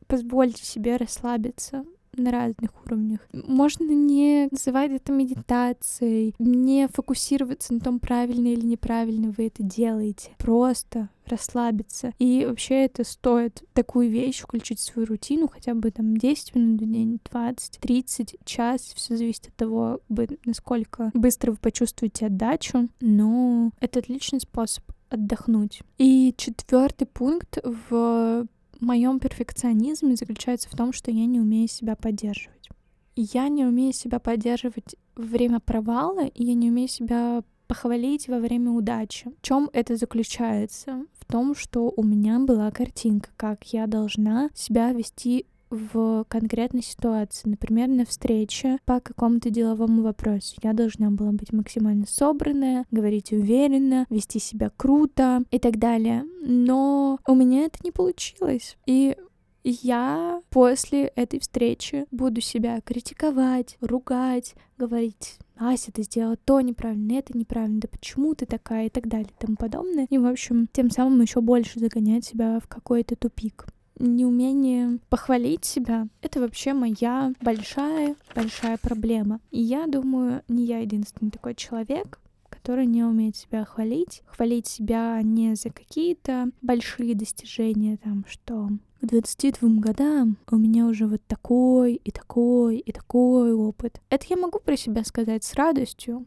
позвольте 0.07 0.65
себе 0.65 0.97
расслабиться 0.97 1.85
на 2.19 2.31
разных 2.31 2.71
уровнях. 2.85 3.21
Можно 3.33 3.93
не 3.93 4.49
называть 4.51 4.91
это 4.91 5.13
медитацией, 5.13 6.35
не 6.39 6.89
фокусироваться 6.89 7.75
на 7.75 7.81
том, 7.81 7.99
правильно 8.01 8.49
или 8.49 8.65
неправильно 8.65 9.35
вы 9.37 9.49
это 9.49 9.63
делаете. 9.63 10.31
Просто 10.39 11.09
расслабиться. 11.27 12.13
И 12.19 12.47
вообще 12.49 12.85
это 12.85 13.05
стоит 13.05 13.65
такую 13.73 14.11
вещь 14.11 14.41
включить 14.41 14.79
в 14.79 14.85
свою 14.85 15.07
рутину, 15.07 15.49
хотя 15.49 15.75
бы 15.75 15.91
там 15.91 16.17
10 16.17 16.55
минут 16.55 16.81
в 16.81 16.91
день, 16.91 17.21
20, 17.31 17.79
30, 17.81 18.37
час, 18.45 18.93
все 18.95 19.17
зависит 19.17 19.49
от 19.49 19.55
того, 19.57 20.01
насколько 20.45 21.11
быстро 21.15 21.51
вы 21.51 21.57
почувствуете 21.57 22.27
отдачу, 22.27 22.89
но 23.01 23.73
это 23.81 23.99
отличный 23.99 24.41
способ 24.41 24.85
отдохнуть. 25.09 25.83
И 25.99 26.35
четвертый 26.37 27.07
пункт 27.07 27.59
в 27.63 28.47
моем 28.81 29.19
перфекционизме 29.19 30.17
заключается 30.17 30.69
в 30.69 30.77
том, 30.77 30.93
что 30.93 31.11
я 31.11 31.27
не 31.27 31.41
умею 31.41 31.69
себя 31.69 31.97
поддерживать. 31.97 32.69
Я 33.15 33.49
не 33.49 33.65
умею 33.65 33.93
себя 33.93 34.19
поддерживать 34.19 34.97
во 35.15 35.25
время 35.25 35.61
провала, 35.61 36.27
и 36.27 36.45
я 36.45 36.55
не 36.55 36.71
умею 36.71 36.89
себя 36.89 37.43
похвалить 37.67 38.29
во 38.29 38.39
время 38.39 38.71
удачи. 38.71 39.31
В 39.41 39.43
чем 39.43 39.71
это 39.73 39.97
заключается? 39.97 41.05
В 41.19 41.25
том, 41.25 41.55
что 41.55 41.93
у 41.97 42.03
меня 42.03 42.39
была 42.39 42.71
картинка, 42.71 43.31
как 43.37 43.65
я 43.73 43.87
должна 43.87 44.51
себя 44.55 44.93
вести 44.93 45.47
в 45.71 46.25
конкретной 46.29 46.83
ситуации, 46.83 47.49
например, 47.49 47.89
на 47.89 48.05
встрече 48.05 48.79
по 48.85 49.01
какому-то 49.01 49.51
деловому 49.51 50.03
вопросу. 50.03 50.57
Я 50.63 50.73
должна 50.73 51.11
была 51.11 51.33
быть 51.33 51.53
максимально 51.53 52.07
собранная, 52.07 52.85
говорить 52.91 53.33
уверенно, 53.33 54.07
вести 54.11 54.39
себя 54.39 54.71
круто 54.77 55.43
и 55.51 55.59
так 55.59 55.79
далее. 55.79 56.25
Но 56.43 57.19
у 57.27 57.35
меня 57.35 57.65
это 57.65 57.79
не 57.83 57.91
получилось. 57.91 58.77
И 58.87 59.17
я 59.65 60.43
после 60.51 61.07
этой 61.17 61.41
встречи 61.41 62.07
буду 62.13 62.41
себя 62.41 62.81
критиковать, 62.81 63.77
ругать, 63.81 64.55
говорить, 64.79 65.39
Ася, 65.57 65.91
ты 65.91 66.03
сделала 66.03 66.37
то 66.37 66.61
неправильно, 66.61 67.15
это 67.15 67.37
неправильно, 67.37 67.81
да 67.81 67.89
почему 67.89 68.35
ты 68.35 68.47
такая 68.47 68.87
и 68.87 68.91
так 68.91 69.09
далее 69.09 69.29
и 69.29 69.41
тому 69.41 69.57
подобное. 69.57 70.07
И, 70.09 70.19
в 70.19 70.27
общем, 70.27 70.69
тем 70.71 70.91
самым 70.91 71.21
еще 71.21 71.41
больше 71.41 71.81
загонять 71.81 72.25
себя 72.25 72.61
в 72.61 72.69
какой-то 72.69 73.17
тупик 73.17 73.67
неумение 73.99 74.99
похвалить 75.09 75.65
себя— 75.65 76.09
это 76.23 76.41
вообще 76.41 76.73
моя 76.73 77.33
большая-большая 77.41 78.79
проблема. 78.79 79.41
И 79.51 79.61
я 79.61 79.87
думаю, 79.87 80.43
не 80.49 80.65
я 80.65 80.79
единственный 80.79 81.31
такой 81.31 81.55
человек, 81.55 82.21
который 82.49 82.87
не 82.87 83.05
умеет 83.05 83.37
себя 83.37 83.65
хвалить. 83.65 84.23
Хвалить 84.27 84.67
себя 84.67 85.21
не 85.23 85.55
за 85.55 85.71
какие-то 85.71 86.51
большие 86.63 87.15
достижения, 87.15 87.97
там, 87.97 88.25
что 88.29 88.71
к 89.01 89.07
22 89.07 89.81
годам 89.81 90.39
у 90.51 90.57
меня 90.57 90.87
уже 90.87 91.07
вот 91.07 91.21
такой 91.27 91.95
и 91.95 92.11
такой 92.11 92.79
и 92.79 92.93
такой 92.93 93.53
опыт. 93.53 94.01
Это 94.09 94.27
я 94.31 94.37
могу 94.37 94.59
про 94.59 94.77
себя 94.77 95.05
сказать 95.05 95.45
с 95.45 95.55
радостью. 95.55 96.27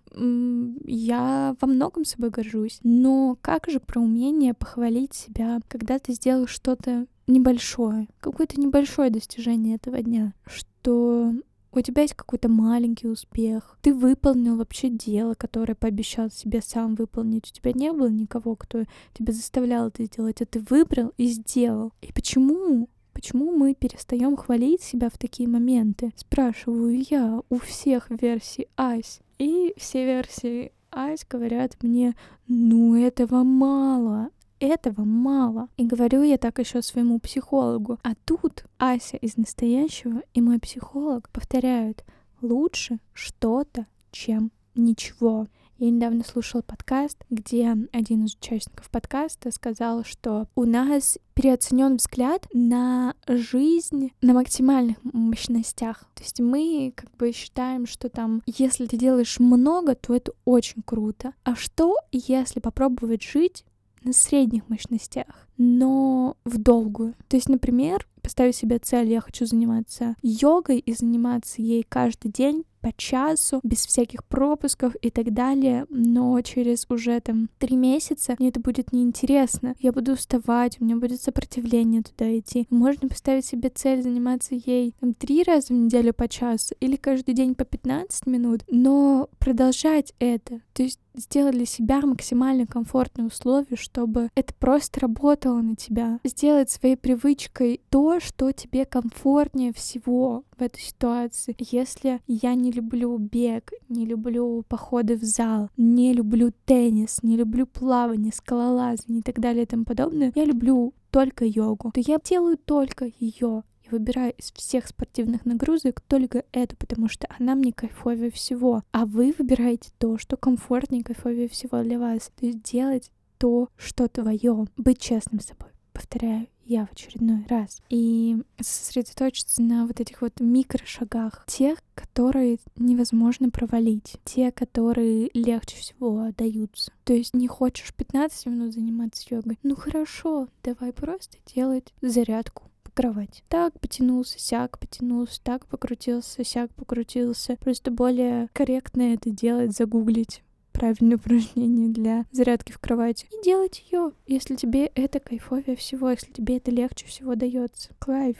Я 0.86 1.56
во 1.60 1.68
многом 1.68 2.06
собой 2.06 2.30
горжусь. 2.30 2.80
Но 2.84 3.38
как 3.42 3.68
же 3.68 3.80
про 3.80 4.00
умение 4.00 4.54
похвалить 4.54 5.14
себя, 5.14 5.60
когда 5.68 6.00
ты 6.00 6.14
сделал 6.14 6.48
что-то 6.48 7.08
небольшое, 7.30 8.08
какое-то 8.20 8.60
небольшое 8.60 9.10
достижение 9.10 9.76
этого 9.76 10.02
дня, 10.02 10.34
что 10.46 11.34
у 11.72 11.82
тебя 11.82 12.02
есть 12.02 12.16
какой-то 12.16 12.50
маленький 12.50 13.08
успех, 13.08 13.78
ты 13.82 13.94
выполнил 13.94 14.58
вообще 14.58 14.90
дело, 14.90 15.36
которое 15.36 15.76
пообещал 15.76 16.32
себе 16.32 16.62
сам 16.62 16.96
выполнить. 16.96 17.52
У 17.52 17.56
тебя 17.56 17.72
не 17.74 17.92
было 17.92 18.10
никого, 18.10 18.56
кто 18.56 18.86
тебя 19.14 19.34
заставлял 19.34 19.88
это 19.88 20.04
сделать, 20.06 20.42
а 20.42 20.46
ты 20.46 20.60
выбрал 20.70 21.14
и 21.18 21.28
сделал. 21.28 21.94
И 22.02 22.12
почему? 22.12 22.90
Почему 23.14 23.52
мы 23.52 23.76
перестаем 23.76 24.38
хвалить 24.38 24.82
себя 24.82 25.10
в 25.10 25.18
такие 25.18 25.48
моменты? 25.48 26.12
Спрашиваю 26.16 27.04
я 27.10 27.42
у 27.50 27.60
всех 27.60 28.10
версий 28.10 28.68
Ась. 28.78 29.20
И 29.38 29.74
все 29.78 30.06
версии 30.06 30.72
Ась 30.92 31.26
говорят 31.30 31.78
мне, 31.82 32.16
ну 32.48 32.96
этого 32.96 33.44
мало, 33.44 34.30
этого 34.60 35.04
мало. 35.04 35.70
И 35.78 35.86
говорю 35.86 36.24
я 36.24 36.38
так 36.38 36.60
еще 36.60 36.82
своему 36.82 37.20
психологу. 37.20 38.00
А 38.04 38.14
тут 38.26 38.66
Ася 38.78 39.18
из 39.18 39.38
настоящего 39.38 40.22
и 40.34 40.42
мой 40.42 40.60
психолог 40.60 41.30
повторяют, 41.30 42.04
лучше 42.42 43.00
что-то, 43.14 43.86
чем 44.12 44.52
ничего. 44.76 45.48
Я 45.80 45.92
недавно 45.92 46.26
слушала 46.26 46.62
подкаст, 46.62 47.24
где 47.30 47.74
один 47.94 48.26
из 48.26 48.36
участников 48.36 48.90
подкаста 48.90 49.50
сказал, 49.50 50.04
что 50.04 50.50
у 50.54 50.66
нас 50.66 51.18
переоценен 51.36 51.96
взгляд 51.96 52.46
на 52.54 53.16
жизнь 53.30 54.12
на 54.22 54.34
максимальных 54.34 54.98
мощностях. 55.04 56.00
То 56.16 56.24
есть 56.24 56.42
мы 56.42 56.92
как 56.94 57.10
бы 57.16 57.32
считаем, 57.32 57.88
что 57.88 58.10
там, 58.10 58.42
если 58.46 58.88
ты 58.88 58.98
делаешь 58.98 59.40
много, 59.40 59.96
то 59.96 60.14
это 60.14 60.34
очень 60.44 60.82
круто. 60.84 61.34
А 61.46 61.56
что, 61.56 61.96
если 62.12 62.60
попробовать 62.60 63.24
жить 63.24 63.64
на 64.04 64.14
средних 64.14 64.68
мощностях, 64.70 65.48
но 65.58 66.38
в 66.46 66.58
долгую. 66.58 67.16
То 67.28 67.38
есть, 67.38 67.50
например, 67.50 68.08
поставить 68.22 68.56
себе 68.56 68.80
цель, 68.80 69.10
я 69.10 69.22
хочу 69.22 69.46
заниматься 69.46 70.16
йогой 70.22 70.80
и 70.80 70.94
заниматься 70.94 71.62
ей 71.62 71.86
каждый 71.88 72.32
день 72.32 72.64
по 72.82 72.94
часу, 72.96 73.60
без 73.64 73.86
всяких 73.86 74.24
пропусков 74.24 74.96
и 75.02 75.10
так 75.10 75.34
далее, 75.34 75.86
но 75.90 76.40
через 76.42 76.86
уже 76.90 77.20
там 77.20 77.50
три 77.58 77.76
месяца 77.76 78.36
мне 78.40 78.50
это 78.50 78.60
будет 78.60 78.94
неинтересно. 78.94 79.76
Я 79.80 79.92
буду 79.92 80.14
уставать, 80.14 80.80
у 80.80 80.86
меня 80.86 80.96
будет 80.96 81.22
сопротивление 81.22 82.04
туда 82.04 82.38
идти. 82.38 82.68
Можно 82.70 83.10
поставить 83.10 83.46
себе 83.46 83.70
цель 83.70 84.02
заниматься 84.02 84.56
ей 84.56 84.94
там 85.00 85.14
три 85.14 85.44
раза 85.44 85.68
в 85.68 85.78
неделю 85.78 86.14
по 86.14 86.28
часу 86.28 86.76
или 86.80 86.96
каждый 86.96 87.34
день 87.34 87.56
по 87.56 87.66
15 87.66 88.28
минут, 88.28 88.62
но 88.70 89.30
продолжать 89.40 90.14
это. 90.20 90.62
То 90.74 90.84
есть 90.84 91.00
сделать 91.20 91.56
для 91.56 91.66
себя 91.66 92.02
максимально 92.02 92.66
комфортные 92.66 93.28
условия, 93.28 93.76
чтобы 93.76 94.30
это 94.36 94.54
просто 94.54 95.02
работало 95.02 95.62
на 95.62 95.76
тебя. 95.76 96.20
Сделать 96.24 96.70
своей 96.70 96.96
привычкой 96.96 97.82
то, 97.90 98.20
что 98.20 98.52
тебе 98.52 98.86
комфортнее 98.86 99.74
всего 99.74 100.44
в 100.58 100.62
этой 100.62 100.82
ситуации. 100.82 101.56
Если 101.58 102.22
я 102.28 102.56
не 102.56 102.72
люблю 102.72 103.18
бег, 103.18 103.72
не 103.88 104.06
люблю 104.06 104.64
походы 104.68 105.16
в 105.18 105.24
зал, 105.24 105.70
не 105.78 106.14
люблю 106.14 106.52
теннис, 106.66 107.24
не 107.24 107.38
люблю 107.38 107.66
плавание, 107.66 108.32
скалолазание 108.34 109.20
и 109.20 109.24
так 109.24 109.40
далее 109.40 109.64
и 109.64 109.68
тому 109.68 109.86
подобное, 109.86 110.32
я 110.36 110.46
люблю 110.46 110.94
только 111.12 111.46
йогу, 111.46 111.92
то 111.92 112.00
я 112.00 112.20
делаю 112.24 112.58
только 112.58 113.12
ее. 113.20 113.64
Выбираю 113.92 114.34
из 114.38 114.52
всех 114.52 114.88
спортивных 114.88 115.46
нагрузок 115.46 116.02
только 116.02 116.46
эту, 116.52 116.76
потому 116.76 117.10
что 117.10 117.28
она 117.40 117.56
мне 117.56 117.74
кайфовее 117.74 118.32
всего. 118.32 118.84
А 118.92 119.06
вы 119.06 119.34
выбираете 119.38 119.90
то, 119.98 120.18
что 120.18 120.38
комфортнее 120.38 121.02
и 121.02 121.04
кайфовее 121.04 121.50
всего 121.50 121.82
для 121.82 122.00
вас. 122.00 122.32
То 122.40 122.46
есть 122.46 122.62
делать 122.64 123.12
то, 123.38 123.70
что 123.78 124.08
твое. 124.08 124.68
Быть 124.78 125.00
честным 125.00 125.40
с 125.40 125.48
собой. 125.48 125.70
Повторяю, 125.94 126.48
я 126.66 126.86
в 126.86 126.92
очередной 126.92 127.46
раз. 127.50 127.82
И 127.90 128.38
сосредоточиться 128.62 129.62
на 129.62 129.88
вот 129.88 130.00
этих 130.00 130.22
вот 130.22 130.40
микрошагах, 130.40 131.44
тех, 131.48 131.80
которые 131.96 132.60
невозможно 132.78 133.50
провалить, 133.50 134.18
те, 134.24 134.52
которые 134.52 135.32
легче 135.34 135.78
всего 135.78 136.28
даются. 136.38 136.92
То 137.06 137.14
есть 137.14 137.34
не 137.34 137.48
хочешь 137.48 137.94
15 137.94 138.46
минут 138.46 138.74
заниматься 138.74 139.26
йогой? 139.30 139.58
Ну 139.64 139.76
хорошо, 139.76 140.48
давай 140.64 140.94
просто 140.94 141.38
делать 141.54 141.92
зарядку 142.02 142.70
кровать. 142.90 143.44
Так 143.48 143.80
потянулся, 143.80 144.40
сяк 144.40 144.80
потянулся, 144.80 145.42
так 145.44 145.66
покрутился, 145.68 146.44
сяк 146.44 146.72
покрутился. 146.74 147.58
Просто 147.58 147.92
более 147.92 148.50
корректно 148.54 149.14
это 149.14 149.30
делать, 149.30 149.76
загуглить 149.76 150.44
правильное 150.72 151.18
упражнение 151.18 151.90
для 151.90 152.26
зарядки 152.32 152.72
в 152.72 152.80
кровати. 152.80 153.28
И 153.32 153.44
делать 153.44 153.84
ее, 153.90 154.12
если 154.28 154.56
тебе 154.56 154.86
это 154.86 155.20
кайфовее 155.20 155.76
всего, 155.76 156.10
если 156.10 156.32
тебе 156.32 156.58
это 156.58 156.72
легче 156.72 157.06
всего 157.06 157.36
дается. 157.36 157.90
Кайф. 158.00 158.38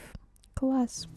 Класс. 0.54 1.08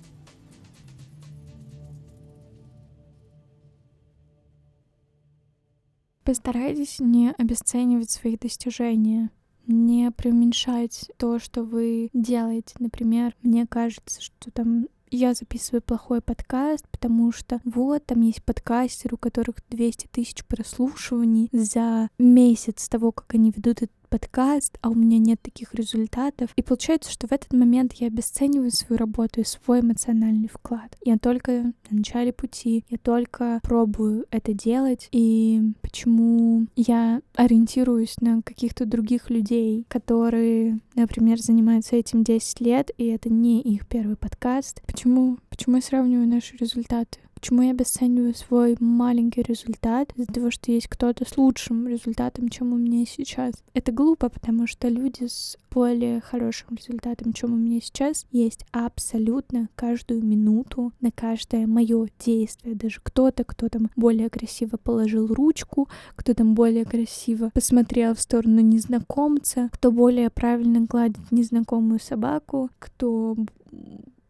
Постарайтесь 6.24 7.00
не 7.00 7.32
обесценивать 7.38 8.10
свои 8.10 8.38
достижения 8.38 9.30
не 9.67 10.12
преуменьшать 10.12 11.12
то, 11.17 11.39
что 11.39 11.63
вы 11.63 12.10
делаете. 12.13 12.76
Например, 12.80 13.36
мне 13.41 13.65
кажется, 13.67 14.21
что 14.21 14.52
там 14.52 14.88
я 15.15 15.36
записываю 15.36 15.82
плохой 15.82 16.21
подкаст, 16.21 16.88
потому 16.89 17.32
что 17.32 17.62
вот 17.65 18.04
там 18.06 18.21
есть 18.21 18.43
подкастеры, 18.43 19.13
у 19.13 19.17
которых 19.17 19.58
200 19.69 20.08
тысяч 20.08 20.43
прослушиваний 20.45 21.49
за 21.52 22.10
месяц 22.17 22.89
того, 22.89 23.12
как 23.12 23.36
они 23.36 23.52
ведут 23.56 23.84
этот 23.84 23.91
подкаст, 24.13 24.78
а 24.82 24.89
у 24.89 24.93
меня 24.93 25.17
нет 25.17 25.41
таких 25.41 25.73
результатов. 25.73 26.52
И 26.56 26.62
получается, 26.62 27.12
что 27.12 27.26
в 27.28 27.32
этот 27.32 27.52
момент 27.52 27.93
я 27.93 28.06
обесцениваю 28.06 28.69
свою 28.69 28.99
работу 28.99 29.41
и 29.41 29.43
свой 29.43 29.80
эмоциональный 29.80 30.49
вклад. 30.49 30.95
Я 31.04 31.17
только 31.17 31.73
на 31.89 31.97
начале 31.97 32.32
пути, 32.32 32.86
я 32.89 32.99
только 32.99 33.60
пробую 33.63 34.28
это 34.30 34.54
делать. 34.54 35.10
И 35.12 35.63
почему 35.82 36.67
я 36.76 37.21
ориентируюсь 37.34 38.21
на 38.21 38.43
каких-то 38.43 38.86
других 38.86 39.32
людей, 39.32 39.84
которые, 39.88 40.80
например, 40.93 41.41
занимаются 41.41 41.95
этим 41.95 42.23
10 42.23 42.62
лет, 42.62 42.91
и 42.99 43.08
это 43.08 43.34
не 43.34 43.62
их 43.62 43.88
первый 43.88 44.15
подкаст. 44.15 44.84
Почему? 44.86 45.39
Почему 45.49 45.78
я 45.78 45.82
сравниваю 45.82 46.28
наши 46.28 46.56
результаты? 46.58 47.17
Почему 47.43 47.63
я 47.63 47.71
обесцениваю 47.71 48.34
свой 48.34 48.77
маленький 48.79 49.41
результат 49.41 50.13
из-за 50.15 50.32
того, 50.32 50.49
что 50.49 50.71
есть 50.71 50.88
кто-то 50.88 51.27
с 51.27 51.36
лучшим 51.38 51.89
результатом, 51.89 52.47
чем 52.47 52.71
у 52.71 52.77
меня 52.77 53.06
сейчас? 53.06 53.56
Это 53.73 53.91
глупо, 53.91 54.29
потому 54.29 54.65
что 54.65 54.88
люди 54.88 55.25
с 55.25 55.58
более 55.69 56.21
хорошим 56.21 56.77
результатом, 56.77 57.34
чем 57.34 57.51
у 57.51 57.58
меня 57.58 57.82
сейчас, 57.82 58.25
есть 58.32 58.65
абсолютно 58.71 59.67
каждую 59.75 60.23
минуту 60.23 60.93
на 61.01 61.12
каждое 61.12 61.67
мое 61.67 62.08
действие. 62.17 62.75
Даже 62.75 63.01
кто-то, 63.03 63.43
кто 63.43 63.67
там 63.67 63.89
более 63.97 64.29
красиво 64.29 64.77
положил 64.77 65.27
ручку, 65.27 65.89
кто 66.15 66.34
там 66.34 66.53
более 66.53 66.86
красиво 66.86 67.51
посмотрел 67.53 68.15
в 68.15 68.21
сторону 68.21 68.62
незнакомца, 68.62 69.69
кто 69.73 69.91
более 69.91 70.29
правильно 70.29 70.79
гладит 70.79 71.29
незнакомую 71.29 71.99
собаку, 71.99 72.69
кто 72.79 73.36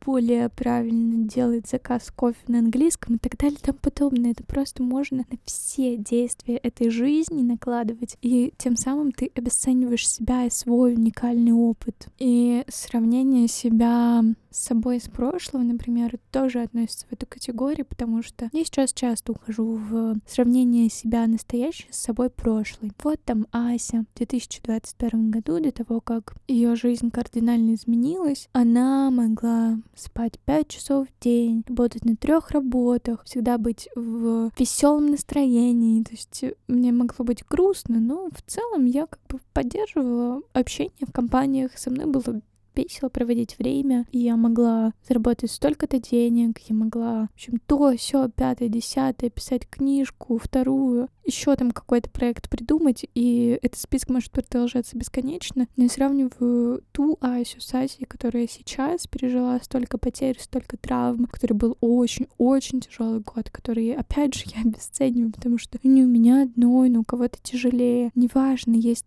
более 0.05 0.49
правильно 0.49 1.27
делать 1.27 1.67
заказ 1.67 2.11
кофе 2.15 2.39
на 2.47 2.59
английском 2.59 3.15
и 3.15 3.17
так 3.19 3.37
далее 3.37 3.57
и 3.61 3.65
тому 3.65 3.79
подобное. 3.79 4.31
Это 4.31 4.43
просто 4.43 4.83
можно 4.83 5.25
на 5.29 5.37
все 5.45 5.97
действия 5.97 6.57
этой 6.57 6.89
жизни 6.89 7.41
накладывать. 7.41 8.17
И 8.21 8.53
тем 8.57 8.75
самым 8.75 9.11
ты 9.11 9.31
обесцениваешь 9.35 10.07
себя 10.07 10.45
и 10.45 10.49
свой 10.49 10.93
уникальный 10.93 11.53
опыт. 11.53 12.07
И 12.19 12.63
сравнение 12.67 13.47
себя 13.47 14.23
с 14.53 14.65
собой 14.65 14.97
из 14.97 15.03
прошлого, 15.03 15.63
например, 15.63 16.19
тоже 16.31 16.61
относится 16.61 17.07
в 17.07 17.13
эту 17.13 17.25
категорию, 17.25 17.85
потому 17.85 18.21
что 18.21 18.49
я 18.53 18.63
сейчас 18.63 18.93
часто 18.93 19.31
ухожу 19.31 19.75
в 19.75 20.15
сравнение 20.27 20.89
себя 20.89 21.25
настоящей 21.27 21.87
с 21.91 21.99
собой 21.99 22.29
прошлой. 22.29 22.91
Вот 23.03 23.19
там 23.23 23.47
Ася 23.51 24.05
в 24.13 24.17
2021 24.17 25.31
году, 25.31 25.59
до 25.59 25.71
того, 25.71 26.01
как 26.01 26.35
ее 26.47 26.75
жизнь 26.75 27.09
кардинально 27.09 27.73
изменилась, 27.73 28.47
она 28.53 29.09
могла 29.09 29.79
спать 29.95 30.39
5 30.45 30.67
часов 30.67 31.07
в 31.07 31.23
день, 31.23 31.63
работать 31.67 32.05
на 32.05 32.15
трех 32.15 32.51
работах, 32.51 33.23
всегда 33.25 33.57
быть 33.57 33.89
в 33.95 34.51
веселом 34.57 35.07
настроении. 35.07 36.03
То 36.03 36.11
есть 36.11 36.43
мне 36.67 36.91
могло 36.91 37.25
быть 37.25 37.45
грустно, 37.47 37.99
но 37.99 38.29
в 38.29 38.41
целом 38.49 38.85
я 38.85 39.07
как 39.07 39.19
бы 39.29 39.39
поддерживала 39.53 40.41
общение 40.53 41.07
в 41.07 41.11
компаниях, 41.11 41.77
со 41.77 41.89
мной 41.89 42.05
было 42.05 42.41
весело 42.75 43.09
проводить 43.09 43.57
время, 43.57 44.05
и 44.11 44.19
я 44.19 44.35
могла 44.35 44.93
заработать 45.07 45.51
столько-то 45.51 45.99
денег, 45.99 46.59
я 46.67 46.75
могла, 46.75 47.27
в 47.27 47.33
общем, 47.33 47.59
то, 47.65 47.95
все, 47.95 48.29
пятое, 48.29 48.69
десятое, 48.69 49.29
писать 49.29 49.67
книжку, 49.69 50.37
вторую, 50.37 51.09
еще 51.25 51.55
там 51.55 51.71
какой-то 51.71 52.09
проект 52.09 52.49
придумать, 52.49 53.05
и 53.13 53.57
этот 53.61 53.79
список 53.79 54.09
может 54.09 54.31
продолжаться 54.31 54.97
бесконечно. 54.97 55.67
Но 55.75 55.83
я 55.83 55.89
сравниваю 55.89 56.83
ту 56.91 57.17
Асю 57.21 57.61
с 57.61 57.73
Асей, 57.73 58.05
которая 58.05 58.47
сейчас 58.47 59.07
пережила 59.07 59.59
столько 59.61 59.97
потерь, 59.97 60.37
столько 60.39 60.77
травм, 60.77 61.25
который 61.25 61.53
был 61.53 61.77
очень-очень 61.79 62.81
тяжелый 62.81 63.21
год, 63.21 63.49
который, 63.49 63.93
опять 63.93 64.35
же, 64.35 64.43
я 64.55 64.61
обесцениваю, 64.61 65.31
потому 65.31 65.57
что 65.57 65.79
не 65.83 66.03
у 66.03 66.07
меня 66.07 66.43
одной, 66.43 66.89
но 66.89 67.01
у 67.01 67.03
кого-то 67.03 67.37
тяжелее. 67.41 68.11
Неважно, 68.15 68.73
есть 68.73 69.05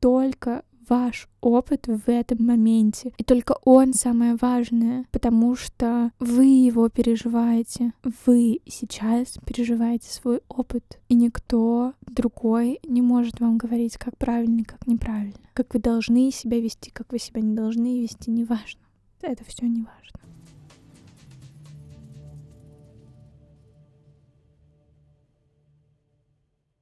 только 0.00 0.64
ваш 0.88 1.28
опыт 1.40 1.86
в 1.86 2.08
этом 2.08 2.46
моменте. 2.46 3.12
И 3.18 3.24
только 3.24 3.56
он 3.64 3.92
самое 3.92 4.36
важное, 4.40 5.06
потому 5.12 5.56
что 5.56 6.10
вы 6.18 6.44
его 6.44 6.88
переживаете. 6.88 7.92
Вы 8.26 8.60
сейчас 8.66 9.38
переживаете 9.46 10.12
свой 10.12 10.40
опыт, 10.48 10.98
и 11.08 11.14
никто 11.14 11.94
другой 12.06 12.80
не 12.86 13.02
может 13.02 13.40
вам 13.40 13.58
говорить, 13.58 13.96
как 13.96 14.16
правильно, 14.16 14.64
как 14.64 14.86
неправильно. 14.86 15.34
Как 15.52 15.74
вы 15.74 15.80
должны 15.80 16.30
себя 16.30 16.60
вести, 16.60 16.90
как 16.90 17.12
вы 17.12 17.18
себя 17.18 17.40
не 17.40 17.54
должны 17.54 18.00
вести, 18.00 18.30
неважно. 18.30 18.80
Это 19.22 19.44
все 19.44 19.66
не 19.66 19.80
важно. 19.80 20.23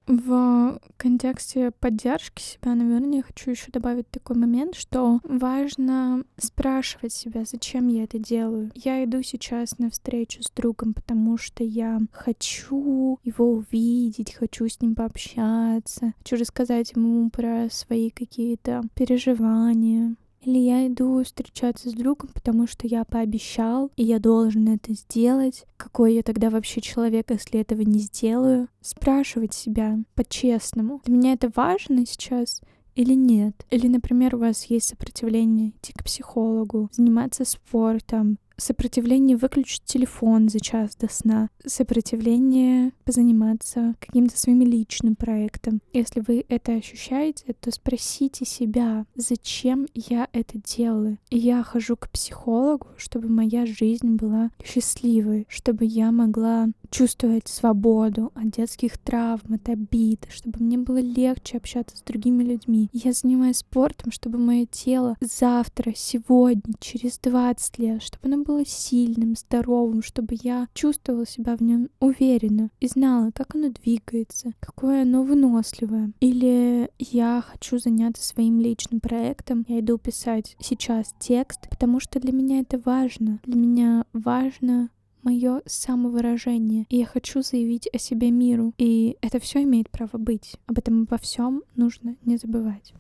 В 0.06 0.80
контексте 0.96 1.70
поддержки 1.70 2.42
себя, 2.42 2.74
наверное, 2.74 3.18
я 3.18 3.22
хочу 3.22 3.50
еще 3.50 3.70
добавить 3.70 4.10
такой 4.10 4.36
момент, 4.36 4.74
что 4.74 5.20
важно 5.22 6.24
спрашивать 6.36 7.12
себя, 7.12 7.44
зачем 7.44 7.88
я 7.88 8.04
это 8.04 8.18
делаю. 8.18 8.70
Я 8.74 9.04
иду 9.04 9.22
сейчас 9.22 9.78
на 9.78 9.90
встречу 9.90 10.42
с 10.42 10.50
другом, 10.50 10.94
потому 10.94 11.38
что 11.38 11.62
я 11.62 12.00
хочу 12.12 13.18
его 13.22 13.52
увидеть, 13.52 14.34
хочу 14.34 14.68
с 14.68 14.80
ним 14.80 14.94
пообщаться, 14.94 16.14
хочу 16.18 16.36
рассказать 16.36 16.92
ему 16.92 17.30
про 17.30 17.68
свои 17.70 18.10
какие-то 18.10 18.82
переживания, 18.94 20.16
или 20.42 20.58
я 20.58 20.86
иду 20.86 21.22
встречаться 21.22 21.90
с 21.90 21.94
другом, 21.94 22.30
потому 22.34 22.66
что 22.66 22.86
я 22.86 23.04
пообещал, 23.04 23.90
и 23.96 24.02
я 24.02 24.18
должен 24.18 24.68
это 24.68 24.92
сделать. 24.94 25.64
Какой 25.76 26.14
я 26.14 26.22
тогда 26.22 26.50
вообще 26.50 26.80
человек, 26.80 27.30
если 27.30 27.60
этого 27.60 27.82
не 27.82 28.00
сделаю? 28.00 28.68
Спрашивать 28.80 29.54
себя 29.54 29.98
по-честному. 30.14 31.00
Для 31.04 31.16
меня 31.16 31.32
это 31.32 31.50
важно 31.54 32.04
сейчас 32.06 32.60
или 32.94 33.14
нет. 33.14 33.64
Или, 33.70 33.88
например, 33.88 34.34
у 34.34 34.38
вас 34.38 34.64
есть 34.64 34.88
сопротивление 34.88 35.70
идти 35.70 35.92
к 35.92 36.04
психологу, 36.04 36.90
заниматься 36.92 37.44
спортом, 37.44 38.38
сопротивление 38.62 39.36
выключить 39.36 39.84
телефон 39.84 40.48
за 40.48 40.60
час 40.60 40.96
до 40.96 41.12
сна, 41.12 41.48
сопротивление 41.66 42.92
позаниматься 43.04 43.94
каким-то 44.00 44.38
своим 44.38 44.62
личным 44.62 45.16
проектом. 45.16 45.80
Если 45.92 46.22
вы 46.26 46.44
это 46.48 46.72
ощущаете, 46.72 47.54
то 47.60 47.70
спросите 47.70 48.44
себя, 48.44 49.04
зачем 49.14 49.86
я 49.94 50.28
это 50.32 50.58
делаю. 50.58 51.18
Я 51.30 51.62
хожу 51.62 51.96
к 51.96 52.08
психологу, 52.10 52.86
чтобы 52.96 53.28
моя 53.28 53.66
жизнь 53.66 54.16
была 54.16 54.50
счастливой, 54.64 55.46
чтобы 55.48 55.84
я 55.84 56.12
могла 56.12 56.68
чувствовать 56.90 57.48
свободу 57.48 58.30
от 58.34 58.50
детских 58.50 58.98
травм, 58.98 59.54
от 59.54 59.68
обид, 59.68 60.26
чтобы 60.30 60.60
мне 60.62 60.78
было 60.78 60.98
легче 60.98 61.56
общаться 61.56 61.96
с 61.96 62.02
другими 62.02 62.44
людьми. 62.44 62.88
Я 62.92 63.12
занимаюсь 63.12 63.58
спортом, 63.58 64.12
чтобы 64.12 64.38
мое 64.38 64.66
тело 64.66 65.16
завтра, 65.20 65.92
сегодня, 65.96 66.74
через 66.78 67.18
20 67.18 67.78
лет, 67.78 68.02
чтобы 68.02 68.28
оно 68.32 68.44
было 68.44 68.51
сильным, 68.64 69.34
здоровым, 69.36 70.02
чтобы 70.02 70.36
я 70.42 70.68
чувствовала 70.74 71.26
себя 71.26 71.56
в 71.56 71.62
нем 71.62 71.88
уверенно 72.00 72.70
и 72.80 72.86
знала, 72.86 73.30
как 73.34 73.54
оно 73.54 73.70
двигается, 73.70 74.52
какое 74.60 75.02
оно 75.02 75.22
выносливое. 75.22 76.12
Или 76.20 76.90
я 76.98 77.42
хочу 77.46 77.78
заняться 77.78 78.24
своим 78.24 78.60
личным 78.60 79.00
проектом, 79.00 79.64
я 79.68 79.80
иду 79.80 79.98
писать 79.98 80.56
сейчас 80.60 81.14
текст, 81.18 81.68
потому 81.68 82.00
что 82.00 82.20
для 82.20 82.32
меня 82.32 82.60
это 82.60 82.80
важно. 82.84 83.40
Для 83.44 83.56
меня 83.56 84.04
важно 84.12 84.90
мое 85.22 85.62
самовыражение, 85.66 86.86
и 86.88 86.98
я 86.98 87.06
хочу 87.06 87.42
заявить 87.42 87.88
о 87.92 87.98
себе 87.98 88.30
миру. 88.30 88.74
И 88.78 89.16
это 89.20 89.38
все 89.38 89.62
имеет 89.62 89.90
право 89.90 90.18
быть. 90.18 90.56
Об 90.66 90.78
этом 90.78 91.02
обо 91.02 91.18
всем 91.18 91.62
нужно 91.76 92.16
не 92.24 92.36
забывать. 92.36 92.92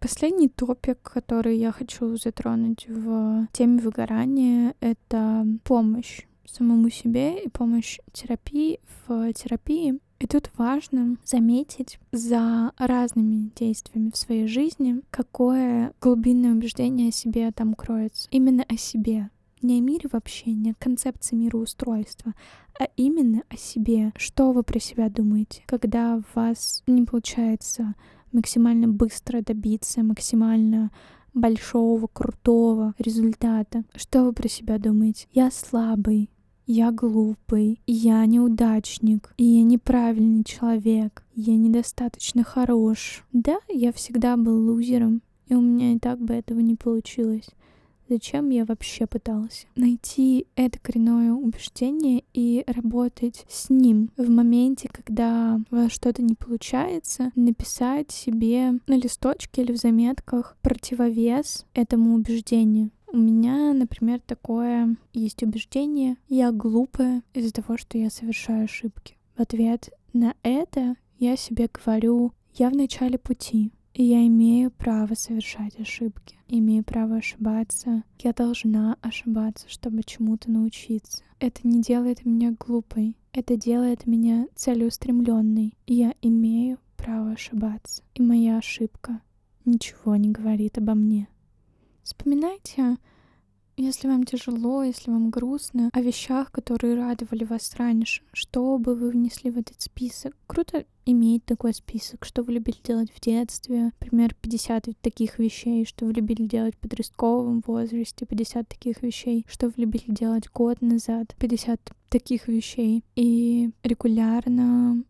Последний 0.00 0.48
топик, 0.48 0.98
который 1.02 1.58
я 1.58 1.72
хочу 1.72 2.16
затронуть 2.16 2.86
в 2.88 3.46
теме 3.52 3.82
выгорания, 3.82 4.74
это 4.80 5.46
помощь 5.62 6.22
самому 6.46 6.88
себе 6.88 7.44
и 7.44 7.50
помощь 7.50 7.98
терапии 8.12 8.80
в 9.06 9.32
терапии. 9.34 10.00
И 10.18 10.26
тут 10.26 10.50
важно 10.56 11.16
заметить 11.24 11.98
за 12.12 12.72
разными 12.78 13.50
действиями 13.54 14.10
в 14.10 14.16
своей 14.16 14.46
жизни, 14.46 15.02
какое 15.10 15.92
глубинное 16.00 16.52
убеждение 16.52 17.10
о 17.10 17.12
себе 17.12 17.50
там 17.52 17.74
кроется. 17.74 18.26
Именно 18.30 18.64
о 18.68 18.76
себе. 18.78 19.28
Не 19.60 19.78
о 19.78 19.80
мире 19.82 20.08
вообще, 20.10 20.52
не 20.52 20.70
о 20.70 20.74
концепции 20.78 21.36
мироустройства, 21.36 22.32
а 22.78 22.88
именно 22.96 23.42
о 23.50 23.56
себе. 23.56 24.12
Что 24.16 24.52
вы 24.52 24.62
про 24.62 24.80
себя 24.80 25.10
думаете, 25.10 25.62
когда 25.66 26.16
у 26.16 26.22
вас 26.34 26.82
не 26.86 27.04
получается 27.04 27.94
максимально 28.32 28.88
быстро 28.88 29.42
добиться 29.42 30.02
максимально 30.02 30.90
большого, 31.34 32.06
крутого 32.06 32.94
результата. 32.98 33.84
Что 33.94 34.24
вы 34.24 34.32
про 34.32 34.48
себя 34.48 34.78
думаете? 34.78 35.26
Я 35.32 35.50
слабый, 35.50 36.30
я 36.66 36.92
глупый, 36.92 37.80
я 37.86 38.24
неудачник, 38.26 39.34
я 39.38 39.62
неправильный 39.62 40.44
человек, 40.44 41.24
я 41.34 41.56
недостаточно 41.56 42.44
хорош. 42.44 43.24
Да, 43.32 43.58
я 43.68 43.92
всегда 43.92 44.36
был 44.36 44.70
лузером, 44.70 45.22
и 45.46 45.54
у 45.54 45.60
меня 45.60 45.94
и 45.94 45.98
так 45.98 46.20
бы 46.20 46.34
этого 46.34 46.60
не 46.60 46.76
получилось. 46.76 47.48
Зачем 48.10 48.50
я 48.50 48.64
вообще 48.64 49.06
пытался? 49.06 49.68
Найти 49.76 50.48
это 50.56 50.80
коренное 50.80 51.32
убеждение 51.32 52.24
и 52.34 52.64
работать 52.66 53.46
с 53.48 53.70
ним 53.70 54.10
в 54.16 54.28
моменте, 54.28 54.88
когда 54.92 55.60
у 55.70 55.76
вас 55.76 55.92
что-то 55.92 56.20
не 56.20 56.34
получается, 56.34 57.30
написать 57.36 58.10
себе 58.10 58.72
на 58.88 58.94
листочке 58.96 59.62
или 59.62 59.70
в 59.70 59.76
заметках 59.76 60.56
противовес 60.60 61.66
этому 61.72 62.16
убеждению. 62.16 62.90
У 63.12 63.16
меня, 63.16 63.72
например, 63.72 64.18
такое 64.26 64.96
есть 65.12 65.44
убеждение, 65.44 66.16
я 66.28 66.50
глупая 66.50 67.22
из-за 67.32 67.52
того, 67.52 67.78
что 67.78 67.96
я 67.96 68.10
совершаю 68.10 68.64
ошибки. 68.64 69.16
В 69.36 69.40
ответ 69.40 69.90
на 70.12 70.34
это 70.42 70.96
я 71.20 71.36
себе 71.36 71.68
говорю, 71.72 72.32
я 72.54 72.70
в 72.70 72.74
начале 72.74 73.18
пути, 73.18 73.70
и 73.94 74.04
я 74.04 74.26
имею 74.26 74.70
право 74.70 75.14
совершать 75.14 75.78
ошибки, 75.78 76.36
имею 76.48 76.84
право 76.84 77.16
ошибаться. 77.16 78.04
Я 78.18 78.32
должна 78.32 78.96
ошибаться, 79.00 79.68
чтобы 79.68 80.02
чему-то 80.04 80.50
научиться. 80.50 81.22
Это 81.38 81.66
не 81.66 81.80
делает 81.80 82.24
меня 82.24 82.54
глупой, 82.58 83.16
это 83.32 83.56
делает 83.56 84.06
меня 84.06 84.46
целеустремленной. 84.54 85.74
Я 85.86 86.14
имею 86.22 86.78
право 86.96 87.32
ошибаться. 87.32 88.02
И 88.14 88.22
моя 88.22 88.58
ошибка 88.58 89.20
ничего 89.64 90.16
не 90.16 90.30
говорит 90.30 90.78
обо 90.78 90.94
мне. 90.94 91.28
Вспоминайте 92.02 92.96
Если 93.82 94.08
вам 94.08 94.24
тяжело, 94.24 94.82
если 94.82 95.10
вам 95.10 95.30
грустно, 95.30 95.88
о 95.94 96.02
вещах, 96.02 96.52
которые 96.52 96.96
радовали 96.96 97.44
вас 97.44 97.74
раньше, 97.76 98.20
что 98.34 98.76
бы 98.76 98.94
вы 98.94 99.08
внесли 99.08 99.50
в 99.50 99.56
этот 99.56 99.80
список. 99.80 100.36
Круто 100.46 100.84
иметь 101.06 101.46
такой 101.46 101.72
список, 101.72 102.26
что 102.26 102.42
вы 102.42 102.52
любили 102.52 102.76
делать 102.84 103.10
в 103.10 103.18
детстве, 103.22 103.84
например, 103.84 104.34
50 104.34 104.90
таких 105.00 105.38
вещей, 105.38 105.86
что 105.86 106.04
вы 106.04 106.12
любили 106.12 106.46
делать 106.46 106.74
в 106.76 106.78
подростковом 106.78 107.62
возрасте, 107.66 108.26
50 108.26 108.68
таких 108.68 109.02
вещей, 109.02 109.46
что 109.48 109.68
вы 109.68 109.72
любили 109.78 110.04
делать 110.08 110.50
год 110.52 110.82
назад, 110.82 111.34
50 111.38 111.80
таких 112.10 112.48
вещей. 112.48 113.02
И 113.16 113.70
регулярно 113.82 115.02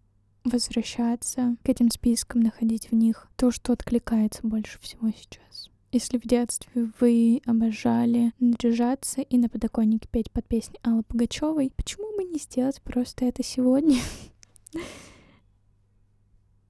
возвращаться 0.45 1.57
к 1.65 1.69
этим 1.69 1.91
спискам, 1.91 2.43
находить 2.43 2.93
в 2.93 2.95
них 2.95 3.27
то, 3.35 3.51
что 3.51 3.73
откликается 3.73 4.47
больше 4.47 4.79
всего 4.79 5.11
сейчас. 5.11 5.70
Если 5.93 6.19
в 6.19 6.23
детстве 6.23 6.89
вы 7.01 7.43
обожали 7.47 8.33
наряжаться 8.39 9.23
и 9.23 9.37
на 9.39 9.49
подоконнике 9.49 10.09
петь 10.09 10.31
под 10.31 10.47
песней 10.47 10.79
Аллы 10.85 11.03
Пугачевой, 11.03 11.73
почему 11.77 12.17
бы 12.17 12.23
не 12.23 12.39
сделать 12.39 12.81
просто 12.81 13.25
это 13.25 13.43
сегодня? 13.43 13.99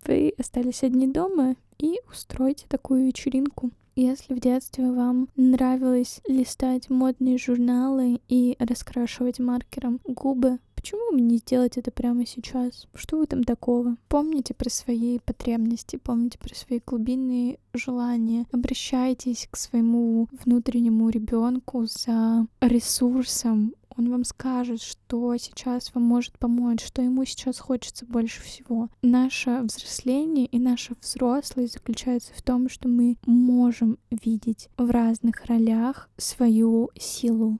Вы 0.07 0.33
остались 0.39 0.83
одни 0.83 1.07
дома 1.07 1.57
и 1.79 2.01
устройте 2.11 2.65
такую 2.67 3.05
вечеринку. 3.07 3.71
Если 3.97 4.35
в 4.35 4.41
детстве 4.41 4.91
вам 4.91 5.29
нравилось 5.37 6.21
листать 6.27 6.89
модные 6.91 7.39
журналы 7.39 8.21
и 8.29 8.57
раскрашивать 8.59 9.39
маркером 9.39 10.01
губы, 10.05 10.59
Почему 10.81 11.13
бы 11.13 11.21
не 11.21 11.37
сделать 11.37 11.77
это 11.77 11.91
прямо 11.91 12.25
сейчас? 12.25 12.89
Что 12.95 13.19
в 13.19 13.23
этом 13.23 13.45
такого? 13.45 13.99
Помните 14.09 14.55
про 14.55 14.71
свои 14.71 15.19
потребности, 15.19 15.97
помните 15.97 16.39
про 16.39 16.55
свои 16.55 16.81
глубинные 16.87 17.59
желания. 17.75 18.47
Обращайтесь 18.51 19.47
к 19.51 19.59
своему 19.59 20.27
внутреннему 20.43 21.11
ребенку 21.11 21.85
за 21.85 22.47
ресурсом, 22.63 23.75
он 23.97 24.11
вам 24.11 24.25
скажет, 24.25 24.83
что 24.83 25.37
сейчас 25.37 25.95
вам 25.95 26.05
может 26.05 26.39
помочь, 26.39 26.85
что 26.85 27.03
ему 27.03 27.25
сейчас 27.25 27.59
хочется 27.59 28.07
больше 28.07 28.43
всего. 28.43 28.89
Наше 29.03 29.61
взросление 29.63 30.47
и 30.47 30.59
наша 30.59 30.95
взрослость 31.01 31.75
заключается 31.75 32.33
в 32.35 32.43
том, 32.43 32.69
что 32.69 32.89
мы 32.89 33.17
можем 33.27 33.99
видеть 34.11 34.69
в 34.77 34.91
разных 34.91 35.45
ролях 35.47 36.09
свою 36.17 36.91
силу, 36.99 37.59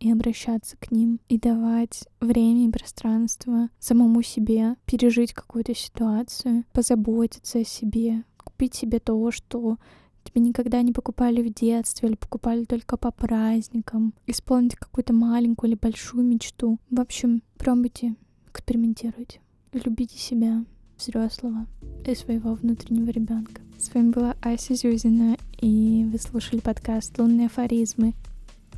и 0.00 0.10
обращаться 0.10 0.76
к 0.78 0.90
ним, 0.90 1.20
и 1.28 1.38
давать 1.38 2.08
время 2.20 2.66
и 2.66 2.70
пространство 2.70 3.68
самому 3.78 4.22
себе, 4.22 4.76
пережить 4.86 5.34
какую-то 5.34 5.74
ситуацию, 5.74 6.64
позаботиться 6.72 7.58
о 7.58 7.64
себе, 7.64 8.24
купить 8.38 8.74
себе 8.74 8.98
то, 8.98 9.30
что 9.30 9.76
тебе 10.30 10.42
никогда 10.42 10.82
не 10.82 10.92
покупали 10.92 11.42
в 11.42 11.52
детстве 11.52 12.08
или 12.08 12.16
покупали 12.16 12.64
только 12.64 12.96
по 12.96 13.10
праздникам, 13.10 14.14
исполнить 14.26 14.76
какую-то 14.76 15.12
маленькую 15.12 15.70
или 15.70 15.78
большую 15.80 16.24
мечту. 16.24 16.78
В 16.90 17.00
общем, 17.00 17.42
пробуйте, 17.58 18.14
экспериментируйте, 18.48 19.40
любите 19.72 20.18
себя, 20.18 20.64
взрослого 20.98 21.66
и 22.06 22.14
своего 22.14 22.54
внутреннего 22.54 23.10
ребенка. 23.10 23.62
С 23.78 23.92
вами 23.94 24.10
была 24.10 24.36
Ася 24.42 24.74
Зюзина, 24.74 25.36
и 25.60 26.06
вы 26.10 26.18
слушали 26.18 26.60
подкаст 26.60 27.18
«Лунные 27.18 27.46
афоризмы». 27.46 28.14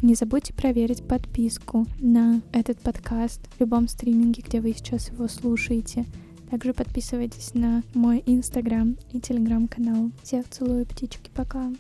Не 0.01 0.15
забудьте 0.15 0.53
проверить 0.53 1.07
подписку 1.07 1.87
на 2.01 2.41
этот 2.53 2.81
подкаст 2.81 3.41
в 3.55 3.61
любом 3.61 3.89
стриминге, 3.89 4.43
где 4.45 4.61
вы 4.61 4.73
сейчас 4.73 5.11
его 5.11 5.29
слушаете. 5.29 6.07
Также 6.53 6.75
подписывайтесь 6.75 7.55
на 7.55 7.83
мой 7.95 8.23
инстаграм 8.27 8.99
и 9.11 9.21
телеграм-канал. 9.21 10.11
Всех 10.23 10.47
целую, 10.51 10.85
птички, 10.85 11.31
пока. 11.35 11.73